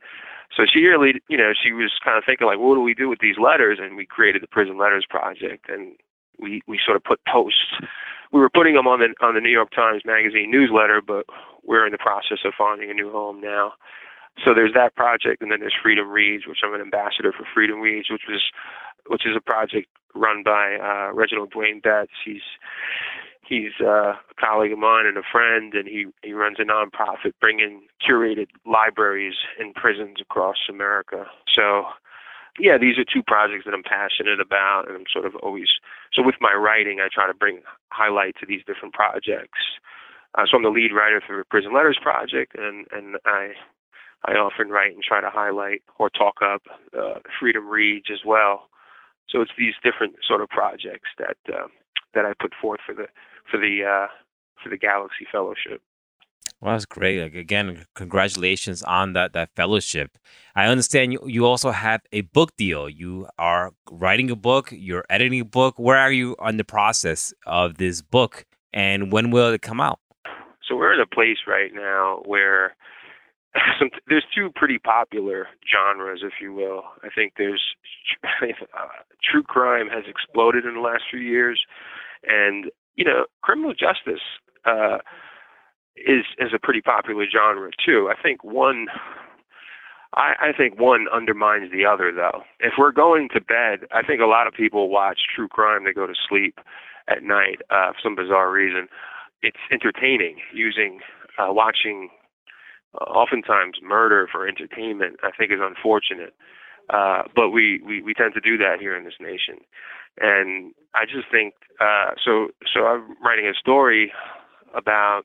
[0.56, 3.10] so she really you know she was kind of thinking like what do we do
[3.10, 3.80] with these letters?
[3.82, 5.96] And we created the prison letters project and
[6.40, 7.76] we we sort of put posts.
[8.32, 11.26] We were putting them on the on the New York Times magazine newsletter but
[11.64, 13.74] we're in the process of finding a new home now.
[14.46, 17.80] So there's that project and then there's Freedom Reads which I'm an ambassador for Freedom
[17.80, 18.42] Reads which was
[19.08, 22.12] which is a project run by uh, Reginald Dwayne Betts.
[22.26, 22.42] He's
[23.48, 27.34] he's uh, a colleague of mine and a friend, and he he runs a nonprofit
[27.40, 31.26] bringing curated libraries in prisons across America.
[31.56, 31.86] So.
[32.60, 35.70] Yeah, these are two projects that I'm passionate about, and I'm sort of always
[36.12, 37.00] so with my writing.
[37.00, 37.62] I try to bring
[37.94, 39.80] highlight to these different projects.
[40.36, 43.54] Uh, so I'm the lead writer for the Prison Letters Project, and and I
[44.26, 46.64] I often write and try to highlight or talk up
[46.98, 48.70] uh, Freedom Reads as well.
[49.32, 51.68] So it's these different sort of projects that uh,
[52.14, 53.08] that I put forth for the
[53.50, 54.08] for the uh,
[54.62, 55.82] for the Galaxy Fellowship.
[56.60, 57.22] Well, that's great.
[57.22, 60.18] Like, again, congratulations on that that fellowship.
[60.56, 62.88] I understand you, you also have a book deal.
[62.88, 64.70] You are writing a book.
[64.72, 65.80] You're editing a book.
[65.80, 70.00] Where are you on the process of this book, and when will it come out?
[70.68, 72.76] So we're in a place right now where
[73.80, 76.84] some, there's two pretty popular genres, if you will.
[77.04, 77.62] I think there's
[78.44, 78.48] uh,
[79.24, 81.62] true crime has exploded in the last few years,
[82.26, 84.22] and you know, criminal justice
[84.66, 84.98] uh,
[85.98, 88.12] is is a pretty popular genre too.
[88.12, 88.88] I think one.
[90.14, 92.44] I, I think one undermines the other, though.
[92.60, 95.94] If we're going to bed, I think a lot of people watch true crime to
[95.94, 96.60] go to sleep
[97.08, 98.90] at night uh, for some bizarre reason.
[99.42, 101.00] It's entertaining using
[101.40, 102.10] uh, watching
[103.00, 106.34] oftentimes murder for entertainment, I think is unfortunate.
[106.90, 109.64] Uh, but we, we, we tend to do that here in this nation.
[110.20, 114.12] And I just think, uh, so, so I'm writing a story
[114.76, 115.24] about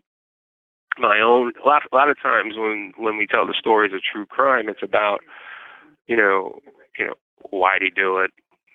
[0.99, 4.01] my own, a lot, a lot of times when, when we tell the stories of
[4.01, 5.19] true crime, it's about,
[6.07, 6.61] you know,
[6.99, 7.15] you know,
[7.51, 8.31] why did he do it?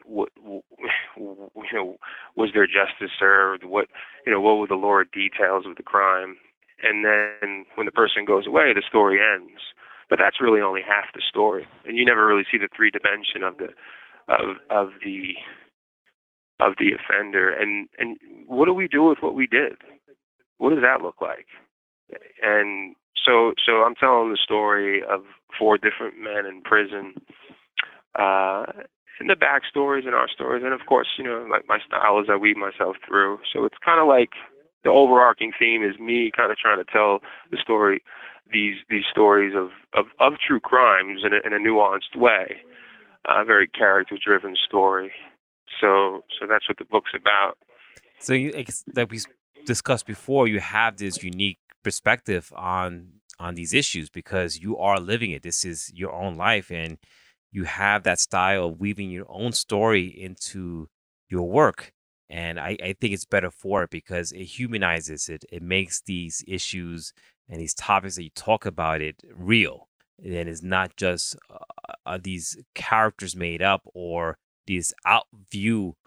[0.06, 0.30] What,
[1.18, 1.96] you know,
[2.36, 3.64] was there justice served?
[3.64, 3.88] What,
[4.26, 6.38] you know, what were the lurid details of the crime?
[6.84, 9.62] And then when the person goes away, the story ends.
[10.10, 13.44] But that's really only half the story, and you never really see the three dimension
[13.44, 13.70] of the
[14.28, 15.36] of of the
[16.60, 17.50] of the offender.
[17.52, 18.18] And and
[18.48, 19.78] what do we do with what we did?
[20.58, 21.48] What does that look like?
[22.44, 25.22] And so so I'm telling the story of
[25.58, 27.14] four different men in prison.
[28.20, 28.66] Uh,
[29.22, 32.28] and the backstories and our stories, and of course, you know, like my style is
[32.30, 33.40] I weave myself through.
[33.54, 34.32] So it's kind of like
[34.84, 37.20] the overarching theme is me kind of trying to tell
[37.52, 38.04] the story,
[38.52, 42.58] these these stories of of, of true crimes in a, in a nuanced way,
[43.28, 45.12] a very character driven story.
[45.80, 47.58] So so that's what the book's about.
[48.20, 49.20] So you, like we
[49.66, 53.08] discussed before, you have this unique perspective on
[53.40, 55.44] on these issues because you are living it.
[55.44, 56.98] This is your own life, and
[57.52, 60.88] you have that style of weaving your own story into
[61.30, 61.94] your work.
[62.32, 65.44] And I, I think it's better for it because it humanizes it.
[65.52, 67.12] It makes these issues
[67.50, 69.90] and these topics that you talk about it real.
[70.18, 71.36] And it's not just
[72.06, 75.98] uh, these characters made up or this out view,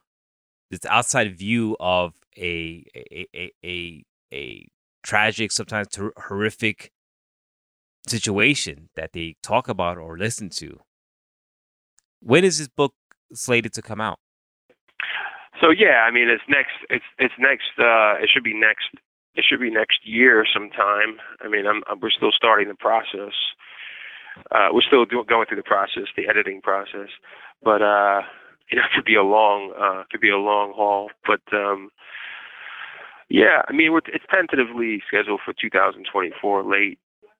[0.71, 4.69] this outside view of a a a a, a
[5.03, 6.91] tragic, sometimes ter- horrific
[8.07, 10.81] situation that they talk about or listen to.
[12.21, 12.95] When is this book
[13.35, 14.21] slated to come out?
[15.65, 18.93] So yeah, I mean it's next it's it's next uh it should be next
[19.35, 21.17] it should be next year sometime.
[21.41, 23.33] I mean I'm, I'm we're still starting the process.
[24.51, 27.09] Uh we're still do, going through the process, the editing process.
[27.63, 28.21] But uh
[28.71, 31.89] you know it could be a long uh could be a long haul, but um
[33.31, 36.99] yeah, I mean it's tentatively scheduled for 2024 late.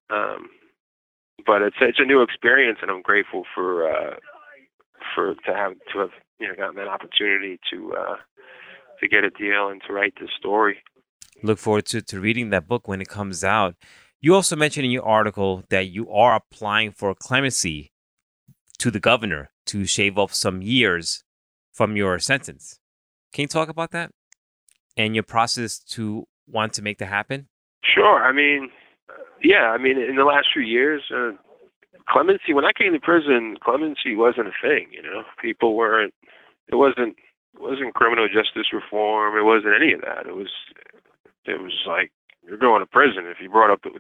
[0.09, 0.49] Um
[1.45, 4.17] but it's it's a new experience and I'm grateful for uh
[5.15, 8.17] for to have to have you know gotten that opportunity to uh,
[9.01, 10.79] to get a deal and to write this story.
[11.43, 13.75] Look forward to, to reading that book when it comes out.
[14.21, 17.93] You also mentioned in your article that you are applying for clemency
[18.79, 21.25] to the governor to shave off some years
[21.73, 22.79] from your sentence.
[23.33, 24.13] Can you talk about that
[24.97, 27.49] and your process to want to make that happen?
[27.83, 28.25] Sure.
[28.25, 28.71] I mean,
[29.43, 29.71] yeah.
[29.71, 31.33] I mean, in the last few years, uh,
[32.09, 34.89] clemency when I came to prison, clemency wasn't a thing.
[34.91, 36.15] You know, people weren't.
[36.69, 37.17] It wasn't.
[37.55, 39.39] It wasn't criminal justice reform.
[39.39, 40.27] It wasn't any of that.
[40.27, 40.51] It was.
[41.47, 42.11] It was like
[42.47, 43.27] you're going to prison.
[43.27, 43.91] If you brought up the,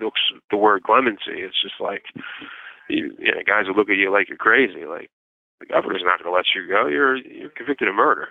[0.50, 2.04] the word clemency, it's just like
[2.88, 4.84] you, you know, guys will look at you like you're crazy.
[4.84, 5.10] Like
[5.60, 6.86] the governor's not going to let you go.
[6.86, 8.28] You're you're convicted of murder.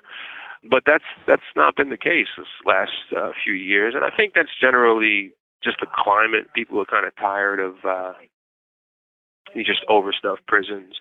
[0.70, 4.34] But that's that's not been the case this last uh, few years, and I think
[4.34, 5.34] that's generally
[5.64, 6.48] just the climate.
[6.56, 8.14] People are kind of tired of uh,
[9.54, 10.96] you just overstuff prisons.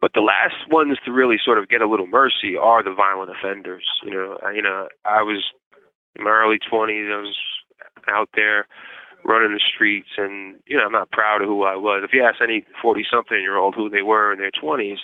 [0.00, 3.30] But the last ones to really sort of get a little mercy are the violent
[3.30, 3.84] offenders.
[4.04, 5.44] You know, I, you know, I was
[6.16, 7.12] in my early 20s.
[7.12, 7.36] I was
[8.08, 8.66] out there
[9.24, 12.02] running the streets, and you know, I'm not proud of who I was.
[12.04, 14.98] If you ask any 40-something year old who they were in their 20s,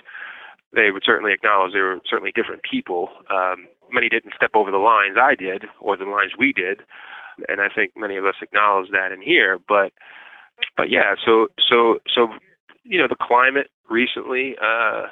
[0.74, 3.08] they would certainly acknowledge they were certainly different people.
[3.30, 6.80] Um, many didn't step over the lines I did, or the lines we did,
[7.48, 9.58] and I think many of us acknowledge that in here.
[9.66, 9.92] But,
[10.76, 12.28] but yeah, so so so
[12.90, 14.56] you know, the climate recently.
[14.60, 15.06] Uh,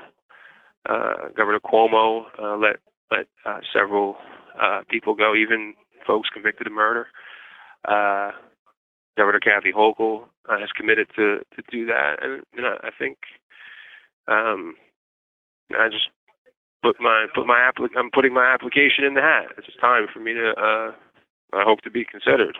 [0.88, 2.76] uh, Governor Cuomo uh, let
[3.10, 4.16] let uh, several
[4.60, 5.74] uh, people go, even
[6.06, 7.06] folks convicted of murder.
[7.86, 8.32] Uh,
[9.16, 13.18] Governor Kathy Hochul uh, has committed to to do that, and you know, I think
[14.26, 14.74] um,
[15.70, 16.08] I just
[16.82, 19.54] put my put my applic- I'm putting my application in the hat.
[19.56, 20.92] It's time for me to uh,
[21.56, 22.58] I hope to be considered.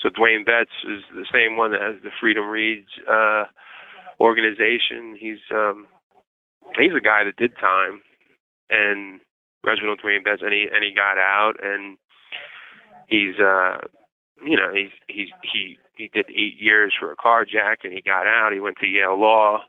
[0.00, 3.44] So Dwayne Betts is the same one that has the Freedom Reads uh,
[4.20, 5.16] organization.
[5.18, 5.86] He's um,
[6.78, 8.02] he's a guy that did time,
[8.70, 9.20] and
[9.64, 11.96] Reginald Dwayne Betts, and he and he got out, and
[13.06, 13.78] he's uh,
[14.44, 18.26] you know he's he's he he did eight years for a carjack, and he got
[18.26, 18.52] out.
[18.52, 19.60] He went to Yale Law.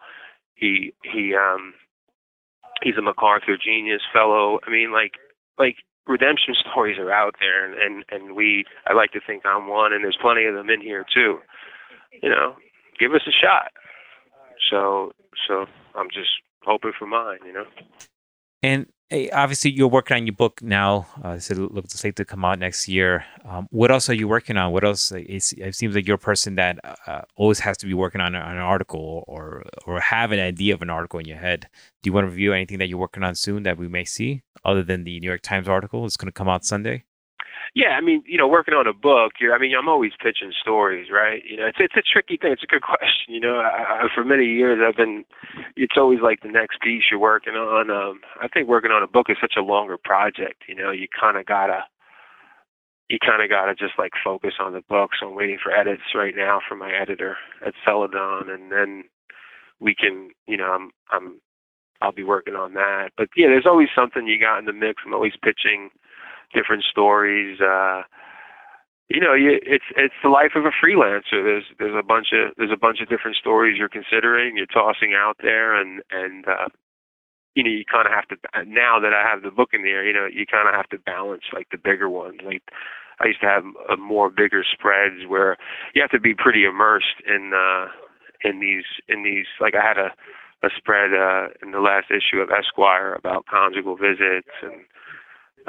[0.56, 1.74] He he um
[2.84, 4.60] he's a MacArthur Genius Fellow.
[4.66, 5.14] I mean, like
[5.58, 9.68] like redemption stories are out there, and and and we I like to think I'm
[9.68, 11.40] one, and there's plenty of them in here too.
[12.22, 12.56] You know,
[13.00, 13.72] give us a shot.
[14.70, 15.12] So
[15.48, 16.30] so I'm just
[16.64, 17.66] hoping for mine, you know.
[18.62, 18.88] And
[19.34, 21.08] obviously, you're working on your book now.
[21.24, 23.26] Uh, so it looks like to come out next year.
[23.46, 24.72] Um, what else are you working on?
[24.72, 25.12] What else?
[25.12, 25.42] it
[25.76, 28.62] seems like you're a person that uh, always has to be working on, on, an
[28.62, 31.68] article or or have an idea of an article in your head.
[32.04, 34.42] Do you want to review anything that you're working on soon that we may see,
[34.64, 36.06] other than the New York Times article?
[36.06, 37.04] It's going to come out Sunday.
[37.76, 40.52] Yeah, I mean, you know, working on a book, you're, I mean, I'm always pitching
[40.60, 41.44] stories, right?
[41.46, 42.52] You know, it's it's a tricky thing.
[42.52, 43.30] It's a good question.
[43.34, 45.26] You know, I, I, for many years I've been.
[45.76, 47.90] It's always like the next piece you're working on.
[47.92, 50.64] Um, I think working on a book is such a longer project.
[50.68, 51.86] You know, you kind of gotta.
[53.10, 55.12] You kind of gotta just like focus on the book.
[55.20, 59.04] So I'm waiting for edits right now from my editor at Celadon, and then
[59.80, 60.32] we can.
[60.48, 61.40] You know, I'm I'm
[62.02, 63.10] I'll be working on that.
[63.18, 65.04] But yeah, there's always something you got in the mix.
[65.06, 65.90] I'm always pitching
[66.54, 67.60] different stories.
[67.62, 68.04] Uh,
[69.10, 71.42] you know, you, it's it's the life of a freelancer.
[71.42, 75.14] There's there's a bunch of there's a bunch of different stories you're considering, you're tossing
[75.18, 76.70] out there, and and uh,
[77.56, 78.38] you know you kind of have to.
[78.70, 80.88] Now that I have the book in the air, you know, you kind of have
[80.90, 82.42] to balance like the bigger ones.
[82.46, 82.62] Like
[83.20, 85.58] I used to have a more bigger spreads where
[85.96, 87.88] you have to be pretty immersed in uh,
[88.48, 89.48] in these in these.
[89.60, 90.14] Like I had a
[90.62, 94.86] a spread uh, in the last issue of Esquire about conjugal visits and.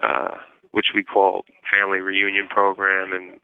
[0.03, 0.37] Uh,
[0.73, 3.41] which we call family reunion program, and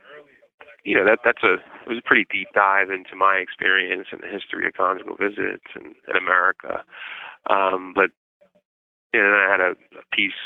[0.84, 4.20] you know that that's a it was a pretty deep dive into my experience and
[4.22, 6.84] the history of conjugal visits in, in America.
[7.48, 8.10] Um, but
[9.12, 10.38] you know, I had a, a piece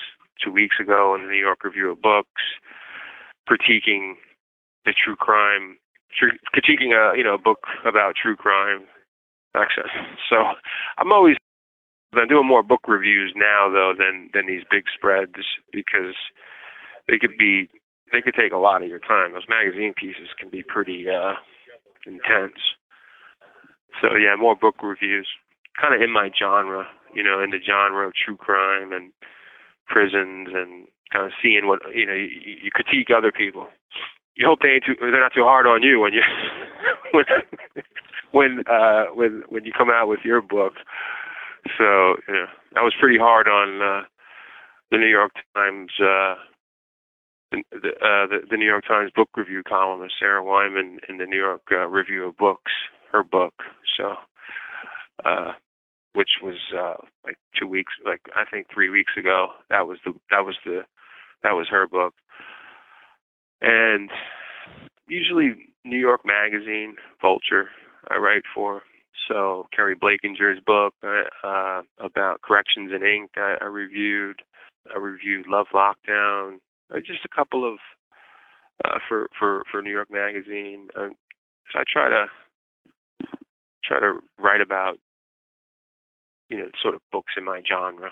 [0.43, 2.43] two weeks ago in the New York Review of Books
[3.49, 4.15] critiquing
[4.85, 5.77] the true crime,
[6.17, 8.85] true, critiquing a you know a book about true crime.
[9.57, 9.91] access.
[10.31, 10.37] so
[10.99, 11.37] I'm always
[12.15, 15.35] I'm doing more book reviews now though than than these big spreads
[15.73, 16.15] because
[17.11, 17.69] they could be
[18.13, 19.33] they could take a lot of your time.
[19.33, 21.35] Those magazine pieces can be pretty uh,
[22.07, 22.59] intense.
[24.01, 25.29] So yeah, more book reviews,
[25.81, 29.13] kind of in my genre, you know, in the genre of true crime and
[29.87, 32.15] prisons and kind of seeing what you know.
[32.15, 32.29] You,
[32.63, 33.67] you critique other people.
[34.37, 36.23] You hope they ain't too, they're not too hard on you when you
[37.13, 37.25] when
[38.33, 40.75] when uh, when when you come out with your book.
[41.77, 44.07] So you know, that was pretty hard on uh,
[44.91, 45.91] the New York Times.
[46.01, 46.35] Uh,
[47.51, 51.39] the, uh, the, the New York Times book review columnist Sarah Weinman in the New
[51.39, 52.73] York uh, Review of Books,
[53.13, 53.55] her book.
[53.97, 54.15] So,
[55.25, 55.53] uh,
[56.15, 59.49] which was uh, like two weeks, like I think three weeks ago.
[59.69, 60.83] That was the that was the
[61.43, 62.15] that was her book.
[63.61, 64.11] And
[65.09, 67.69] usually New York Magazine, Vulture,
[68.11, 68.83] I write for.
[69.29, 74.43] So Keri Blakinger's book uh, uh, about corrections in ink, I, I reviewed.
[74.93, 76.57] I reviewed Love Lockdown,
[76.99, 77.79] just a couple of
[78.85, 80.89] uh, for for for New York Magazine.
[80.97, 81.09] Uh,
[81.73, 82.27] so I try to
[83.85, 84.99] try to write about
[86.49, 88.11] you know sort of books in my genre.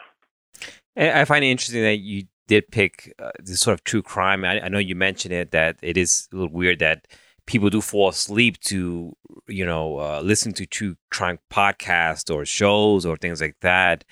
[0.96, 4.44] I find it interesting that you did pick uh, this sort of true crime.
[4.44, 7.06] I, I, know you mentioned it that it is a little weird that
[7.46, 9.14] people do fall asleep to
[9.46, 14.04] you know uh, listen to true crime podcasts or shows or things like that.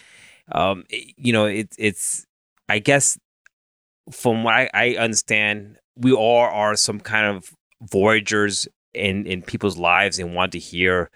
[0.53, 2.27] Um, you know, it, it's
[2.69, 3.19] I guess
[4.11, 7.53] from what I, I understand, we all are some kind of
[7.83, 11.11] voyagers in in people's lives and want to hear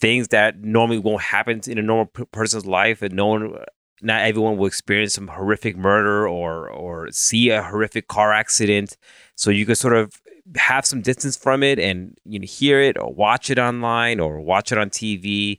[0.00, 3.58] things that normally won't happen in a normal person's life, and no one,
[4.02, 8.96] not everyone will experience some horrific murder or or see a horrific car accident.
[9.36, 10.20] So you can sort of
[10.56, 14.40] have some distance from it and you know hear it or watch it online or
[14.40, 15.58] watch it on TV.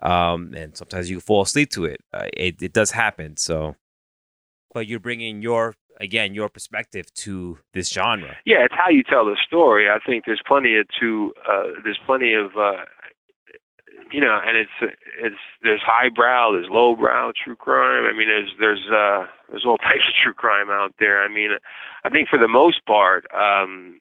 [0.00, 2.00] Um, and sometimes you fall asleep to it.
[2.12, 2.62] Uh, it.
[2.62, 3.36] It does happen.
[3.36, 3.76] So,
[4.72, 8.36] but you're bringing your again your perspective to this genre.
[8.44, 9.88] Yeah, it's how you tell the story.
[9.88, 12.84] I think there's plenty of to uh, there's plenty of uh,
[14.12, 18.04] you know, and it's it's there's highbrow, there's lowbrow true crime.
[18.04, 21.22] I mean, there's there's uh, there's all types of true crime out there.
[21.22, 21.50] I mean,
[22.04, 23.98] I think for the most part, um,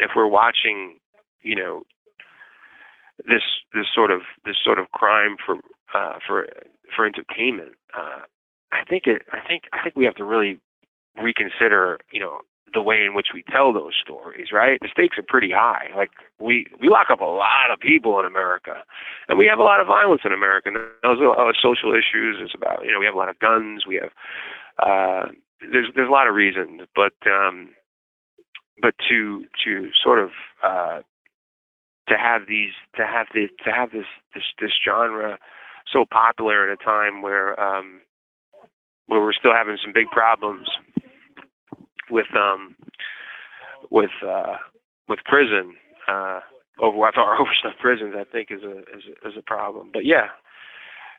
[0.00, 0.98] if we're watching,
[1.42, 1.82] you know,
[3.26, 3.42] this
[3.72, 5.56] this sort of this sort of crime for
[5.94, 6.46] uh, for
[6.94, 8.20] for entertainment, uh,
[8.72, 10.60] I think it I think I think we have to really
[11.22, 12.40] reconsider, you know,
[12.74, 14.78] the way in which we tell those stories, right?
[14.80, 15.88] The stakes are pretty high.
[15.96, 18.84] Like we we lock up a lot of people in America,
[19.28, 20.68] and we have a lot of violence in America.
[20.68, 22.36] And those are social issues.
[22.40, 23.86] It's about you know we have a lot of guns.
[23.86, 24.12] We have
[24.82, 25.32] uh,
[25.72, 27.70] there's there's a lot of reasons, but um,
[28.82, 30.30] but to to sort of
[30.62, 31.00] uh,
[32.08, 35.38] to have these to have the to have this this this genre
[35.90, 38.00] so popular at a time where um,
[39.06, 40.68] where we're still having some big problems
[42.10, 42.76] with um
[43.90, 44.56] with uh
[45.08, 45.74] with prison
[46.08, 46.40] uh
[46.80, 46.96] over
[47.40, 49.90] overstuffed prisons I think is a is a, is a problem.
[49.92, 50.28] But yeah,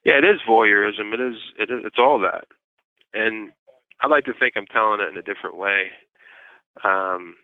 [0.06, 1.14] yeah, it is voyeurism.
[1.14, 2.46] It is it is it's all that,
[3.14, 3.52] and
[4.02, 5.92] I like to think I'm telling it in a different way.
[6.84, 7.36] Um,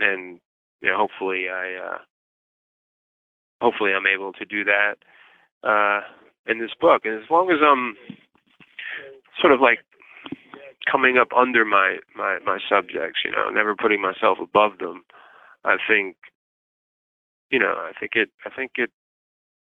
[0.00, 0.40] and
[0.80, 1.98] you know, hopefully I uh,
[3.60, 4.96] hopefully I'm able to do that
[5.62, 6.00] uh,
[6.46, 7.02] in this book.
[7.04, 7.96] And as long as I'm
[9.40, 9.78] sort of like
[10.90, 15.04] coming up under my my my subjects, you know, never putting myself above them,
[15.64, 16.16] I think
[17.50, 18.90] you know, I think it I think it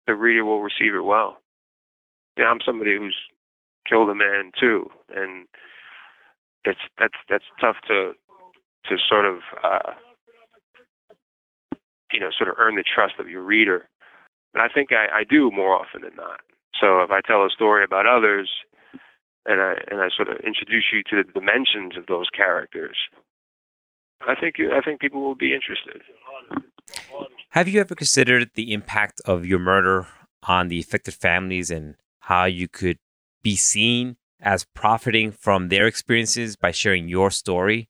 [0.07, 1.37] the reader will receive it well.
[2.37, 3.17] Yeah, I'm somebody who's
[3.87, 5.47] killed a man too, and
[6.63, 8.13] it's that's that's tough to
[8.85, 9.93] to sort of uh,
[12.11, 13.87] you know sort of earn the trust of your reader.
[14.53, 16.41] And I think I, I do more often than not.
[16.79, 18.49] So if I tell a story about others,
[19.45, 22.97] and I and I sort of introduce you to the dimensions of those characters,
[24.21, 26.01] I think I think people will be interested.
[27.49, 30.07] Have you ever considered the impact of your murder
[30.43, 32.97] on the affected families and how you could
[33.43, 37.89] be seen as profiting from their experiences by sharing your story?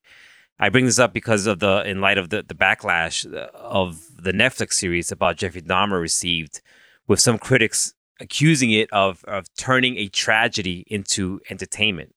[0.58, 4.00] I bring this up because of the in light of the, the backlash uh, of
[4.16, 6.60] the Netflix series about Jeffrey Dahmer received,
[7.08, 12.14] with some critics accusing it of of turning a tragedy into entertainment.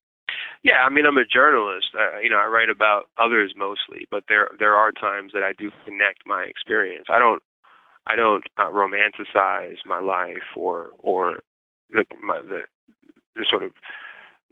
[0.63, 1.87] Yeah, I mean, I'm a journalist.
[1.93, 5.53] Uh, you know, I write about others mostly, but there there are times that I
[5.53, 7.05] do connect my experience.
[7.09, 7.43] I don't
[8.07, 11.39] I don't uh, romanticize my life or or
[11.91, 12.61] the my the,
[13.35, 13.71] the sort of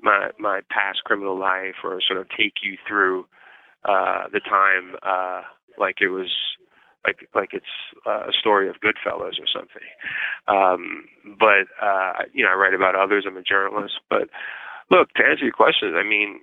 [0.01, 3.25] my my past criminal life or sort of take you through
[3.85, 5.41] uh, the time uh,
[5.77, 6.31] like it was
[7.05, 7.65] like like it's
[8.05, 9.87] uh, a story of Goodfellas or something.
[10.47, 11.05] Um,
[11.39, 13.25] but uh, you know, I write about others.
[13.27, 13.99] I'm a journalist.
[14.09, 14.29] But
[14.89, 16.41] look, to answer your questions, I mean,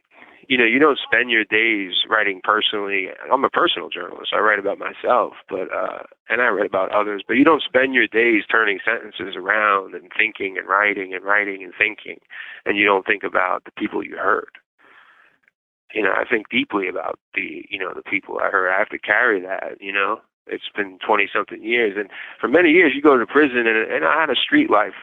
[0.49, 3.09] you know, you don't spend your days writing personally.
[3.33, 4.33] I'm a personal journalist.
[4.35, 7.23] I write about myself, but uh, and I write about others.
[7.27, 11.63] But you don't spend your days turning sentences around and thinking and writing and writing
[11.63, 12.19] and thinking,
[12.65, 14.55] and you don't think about the people you hurt
[15.95, 18.73] you know, I think deeply about the, you know, the people I hurt.
[18.73, 20.21] I have to carry that, you know.
[20.51, 21.95] It's been 20 something years.
[21.97, 24.99] And for many years, you go to prison, and, and I had a street life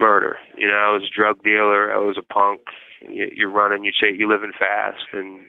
[0.00, 0.36] murder.
[0.56, 1.92] You know, I was a drug dealer.
[1.92, 2.60] I was a punk.
[3.02, 5.40] You, you're running, you say you're living fast, and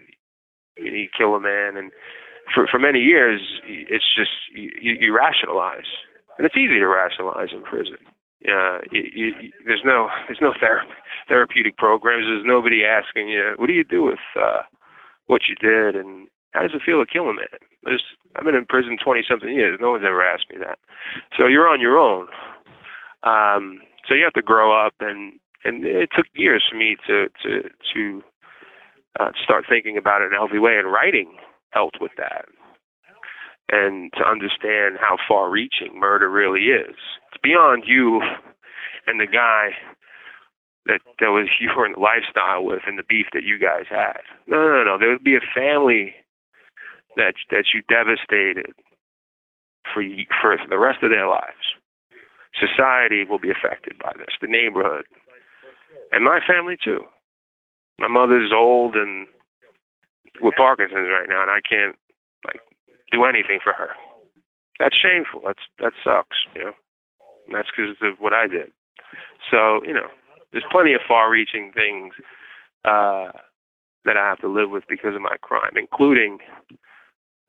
[0.78, 1.78] you, you kill a man.
[1.78, 1.91] And
[2.53, 5.89] for for many years, it's just you, you rationalize,
[6.38, 7.97] and it's easy to rationalize in prison.
[8.47, 10.93] Uh, you, you, there's no there's no therapy,
[11.28, 12.26] therapeutic programs.
[12.26, 14.62] There's nobody asking you, what do you do with uh,
[15.28, 17.60] what you did, and how does it feel to kill a man?
[17.84, 18.04] There's,
[18.36, 19.80] I've been in prison 20 something years.
[19.82, 20.80] No one's ever asked me that.
[21.38, 22.28] So you're on your own.
[23.24, 25.34] Um, so you have to grow up, and
[25.66, 28.24] and it took years for me to to to
[29.20, 31.36] uh, start thinking about it in a healthy way, and writing
[31.72, 32.45] helped with that
[33.72, 36.95] and to understand how far reaching murder really is.
[37.30, 38.22] It's beyond you
[39.06, 39.70] and the guy
[40.86, 43.86] that that was you were in the lifestyle with and the beef that you guys
[43.89, 44.22] had.
[44.47, 44.97] No, no, no.
[44.97, 46.16] There would be a family
[47.16, 48.74] that that you devastated
[49.93, 50.03] for
[50.41, 51.76] for the rest of their lives.
[52.60, 54.36] Society will be affected by this.
[54.41, 55.05] The neighborhood,
[56.12, 57.01] and my family too.
[57.99, 59.28] My mother's old and
[60.41, 61.95] with Parkinson's right now, and I can't
[62.45, 62.62] like
[63.12, 63.89] do anything for her.
[64.80, 65.41] That's shameful.
[65.45, 66.38] That's that sucks.
[66.55, 66.74] You know,
[67.47, 68.72] and that's because of what I did.
[69.51, 70.07] So you know,
[70.51, 72.14] there's plenty of far-reaching things
[72.86, 73.32] uh,
[74.05, 76.39] that I have to live with because of my crime, including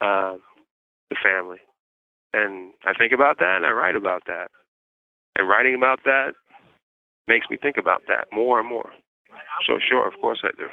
[0.00, 0.34] uh,
[1.10, 1.58] the family.
[2.32, 4.48] And I think about that, and I write about that.
[5.36, 6.32] And writing about that
[7.26, 8.90] makes me think about that more and more.
[9.66, 10.68] So sure, of course I do.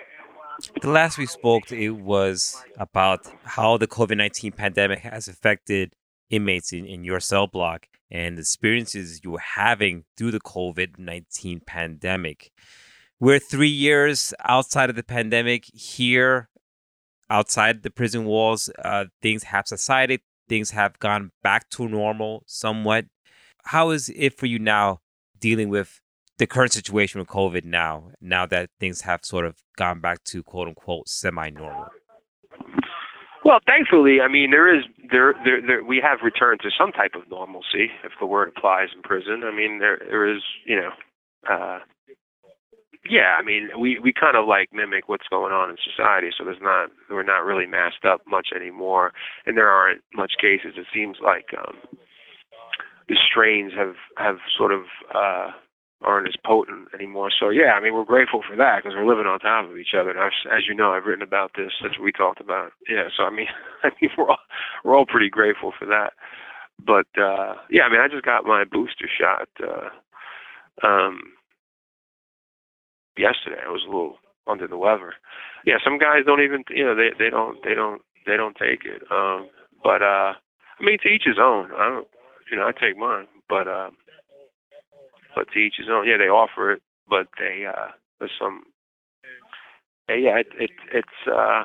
[0.82, 5.94] The last we spoke, it was about how the COVID nineteen pandemic has affected
[6.30, 10.98] inmates in, in your cell block and the experiences you were having through the COVID
[10.98, 12.52] 19 pandemic.
[13.20, 16.50] We're three years outside of the pandemic here,
[17.30, 18.70] outside the prison walls.
[18.84, 23.06] Uh, things have subsided, things have gone back to normal somewhat.
[23.66, 25.02] How is it for you now
[25.40, 26.02] dealing with
[26.38, 30.44] the current situation with COVID now, now that things have sort of gone back to
[30.44, 31.88] quote unquote semi normal?
[33.44, 37.12] Well, thankfully, I mean, there is there, there there we have returned to some type
[37.16, 39.44] of normalcy, if the word applies in prison.
[39.46, 40.90] I mean, there there is, you know,
[41.50, 41.80] uh,
[43.10, 43.36] yeah.
[43.40, 46.62] I mean, we we kind of like mimic what's going on in society, so there's
[46.62, 49.14] not we're not really masked up much anymore,
[49.46, 50.74] and there aren't much cases.
[50.78, 51.78] It seems like um,
[53.10, 54.84] the strains have have sort of
[55.14, 55.52] uh,
[56.02, 57.30] aren't as potent anymore.
[57.38, 59.94] So yeah, I mean we're grateful for that because we're living on top of each
[60.00, 60.12] other.
[60.12, 61.72] And I've, as you know, I've written about this.
[61.82, 62.72] What we talked about.
[62.90, 63.48] Yeah, so I mean,
[63.84, 64.44] I mean we're all
[64.84, 66.14] we're all pretty grateful for that.
[66.86, 69.90] But uh yeah, I mean I just got my booster shot uh
[70.86, 71.37] um
[73.18, 73.62] yesterday.
[73.66, 75.14] I was a little under the weather.
[75.66, 78.86] Yeah, some guys don't even you know they they don't they don't they don't take
[78.86, 79.04] it.
[79.12, 79.50] Um
[79.84, 80.34] but uh
[80.80, 81.72] I mean to each his own.
[81.76, 82.08] I don't
[82.52, 83.68] you know I take mine, but.
[83.68, 83.90] uh
[85.36, 86.08] but to each his own.
[86.08, 88.64] Yeah, they offer it, but they uh, there's some.
[90.10, 91.64] Yeah, it, it it's uh,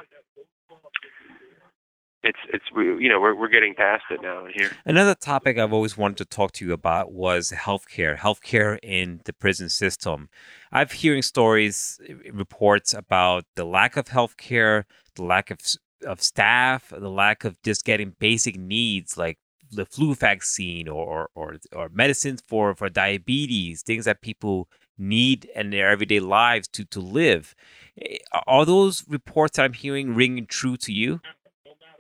[2.23, 4.71] it's it's you know we're we're getting past it now here.
[4.85, 9.33] Another topic I've always wanted to talk to you about was healthcare, healthcare in the
[9.33, 10.29] prison system.
[10.71, 12.01] I've hearing stories,
[12.33, 14.85] reports about the lack of healthcare,
[15.17, 15.59] the lack of
[16.07, 19.39] of staff, the lack of just getting basic needs like
[19.71, 25.71] the flu vaccine or, or or medicines for for diabetes, things that people need in
[25.71, 27.55] their everyday lives to to live.
[28.01, 31.21] Eh, are those reports I'm hearing ringing true to you?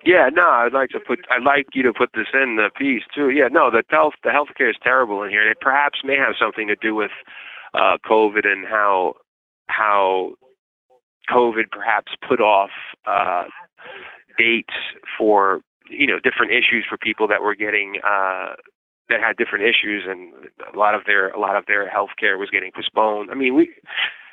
[0.04, 3.02] Yeah, no, I'd like to put I'd like you to put this in the piece
[3.14, 3.30] too.
[3.30, 5.48] Yeah, no, the health the healthcare is terrible in here.
[5.48, 7.12] It perhaps may have something to do with
[7.74, 9.14] uh, COVID and how
[9.68, 10.32] how
[11.30, 12.70] COVID perhaps put off
[13.06, 13.44] uh,
[14.38, 14.74] dates
[15.16, 18.54] for you know different issues for people that were getting uh,
[19.08, 20.32] that had different issues, and
[20.72, 23.30] a lot of their a lot of their health care was getting postponed.
[23.30, 23.70] I mean, we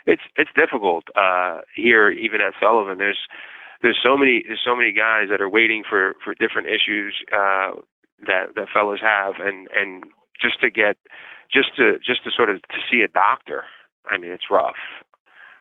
[0.05, 2.97] it's it's difficult uh, here, even at Sullivan.
[2.97, 3.19] There's
[3.81, 7.71] there's so many there's so many guys that are waiting for for different issues uh,
[8.25, 10.03] that that fellows have, and and
[10.41, 10.97] just to get
[11.51, 13.63] just to just to sort of to see a doctor.
[14.09, 14.79] I mean, it's rough.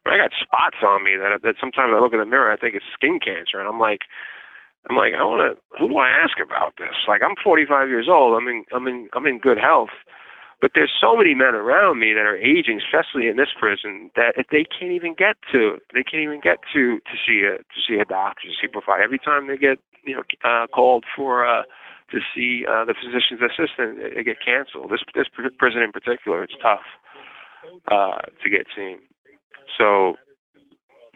[0.06, 2.74] I got spots on me that that sometimes I look in the mirror, I think
[2.74, 4.08] it's skin cancer, and I'm like,
[4.88, 5.60] I'm like, I want to.
[5.78, 6.96] Who do I ask about this?
[7.06, 8.36] Like, I'm 45 years old.
[8.36, 8.64] I'm in.
[8.72, 9.08] I'm in.
[9.14, 9.92] I'm in good health.
[10.60, 14.34] But there's so many men around me that are aging, especially in this prison, that
[14.50, 17.94] they can't even get to, they can't even get to to see a to see
[17.94, 19.02] a doctor, to see a.
[19.02, 21.62] Every time they get you know uh, called for uh,
[22.10, 24.90] to see uh, the physician's assistant, they get canceled.
[24.90, 26.82] This this prison in particular, it's tough
[27.86, 28.98] uh, to get seen.
[29.78, 30.16] So,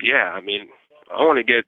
[0.00, 0.68] yeah, I mean,
[1.10, 1.64] I want to get,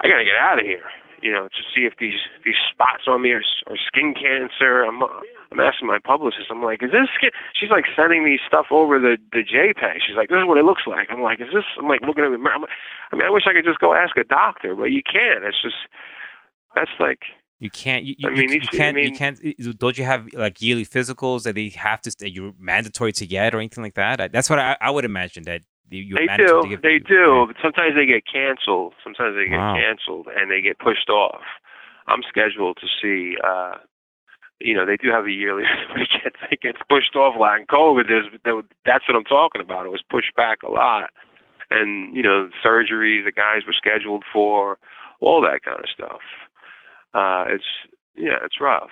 [0.00, 0.84] I got to get out of here
[1.24, 4.84] you know, to see if these these spots on me are, are skin cancer.
[4.84, 6.52] I'm I'm asking my publicist.
[6.52, 7.30] I'm like, is this skin?
[7.56, 10.04] She's like sending me stuff over the the JPEG.
[10.04, 11.08] She's like, this is what it looks like.
[11.08, 11.64] I'm like, is this?
[11.80, 12.60] I'm like looking at the mirror.
[12.60, 12.76] Like,
[13.10, 15.42] I mean, I wish I could just go ask a doctor, but you can't.
[15.48, 15.80] It's just
[16.76, 17.24] that's like.
[17.58, 18.04] You can't.
[18.04, 18.94] You, you, I mean, you, you can't.
[18.94, 19.40] I mean, you can't.
[19.42, 23.26] Eh, don't you have like yearly physicals that they have to that you're mandatory to
[23.26, 24.30] get or anything like that?
[24.30, 26.76] That's what I, I would imagine that you they do.
[26.82, 27.46] They do.
[27.46, 28.94] But sometimes they get canceled.
[29.02, 29.74] Sometimes they get wow.
[29.74, 31.42] canceled and they get pushed off.
[32.06, 33.36] I'm scheduled to see.
[33.42, 33.78] uh
[34.60, 35.64] you know, they do have a yearly,
[35.96, 37.58] it gets it gets pushed off a lot.
[37.58, 38.26] And COVID, there's
[38.86, 39.86] that's what I'm talking about.
[39.86, 41.10] It was pushed back a lot,
[41.70, 44.78] and you know, surgeries the guys were scheduled for,
[45.20, 46.22] all that kind of stuff.
[47.12, 47.64] Uh, it's
[48.16, 48.90] yeah, it's rough,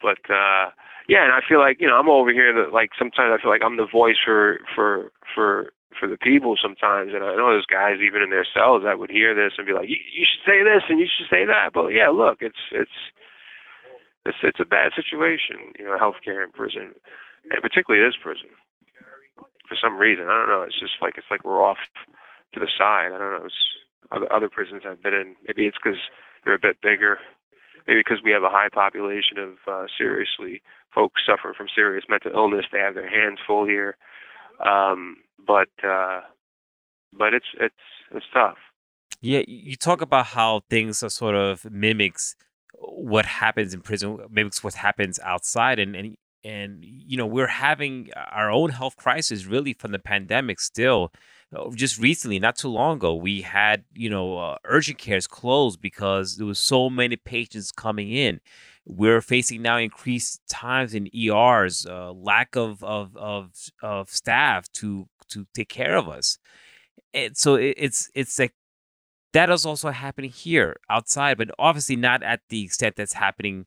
[0.00, 0.70] but uh,
[1.08, 3.50] yeah, and I feel like you know I'm over here that like sometimes I feel
[3.50, 7.12] like I'm the voice for for for for the people sometimes.
[7.14, 9.72] And I know there's guys even in their cells that would hear this and be
[9.72, 12.98] like, "You, should say this and you should say that." But yeah, look, it's it's
[14.26, 16.94] it's it's a bad situation, you know, healthcare in prison,
[17.50, 18.50] and particularly this prison.
[19.68, 20.62] For some reason, I don't know.
[20.62, 21.78] It's just like it's like we're off
[22.52, 23.12] to the side.
[23.14, 23.46] I don't know.
[23.46, 23.64] It's
[24.12, 25.36] other other prisons I've been in.
[25.46, 26.00] Maybe it's because
[26.44, 27.18] they're a bit bigger.
[27.86, 30.62] Maybe because we have a high population of uh, seriously
[30.94, 32.66] folks suffering from serious mental illness.
[32.72, 33.96] They have their hands full here.
[34.64, 36.20] Um, but uh,
[37.12, 37.74] but it's it's
[38.12, 38.58] it's tough.
[39.20, 42.36] Yeah, you talk about how things are sort of mimics
[42.78, 48.10] what happens in prison, mimics what happens outside, and and and you know we're having
[48.30, 51.12] our own health crisis really from the pandemic still.
[51.54, 55.80] Uh, just recently, not too long ago, we had you know uh, urgent cares closed
[55.80, 58.40] because there was so many patients coming in.
[58.86, 65.08] We're facing now increased times in ERs, uh, lack of, of of of staff to
[65.30, 66.38] to take care of us.
[67.12, 68.54] And so it, it's it's like
[69.32, 73.66] that is also happening here outside, but obviously not at the extent that's happening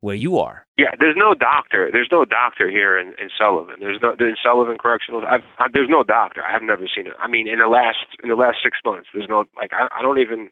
[0.00, 0.66] where you are.
[0.76, 1.88] Yeah, there's no doctor.
[1.90, 3.76] There's no doctor here in, in Sullivan.
[3.80, 5.22] There's no in Sullivan Correctional.
[5.26, 6.42] I've, I, there's no doctor.
[6.42, 7.14] I've never seen it.
[7.18, 10.02] I mean, in the last in the last six months, there's no like I, I
[10.02, 10.50] don't even.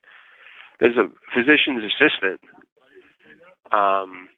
[0.81, 2.41] There's a physician's assistant.
[3.71, 4.29] Um,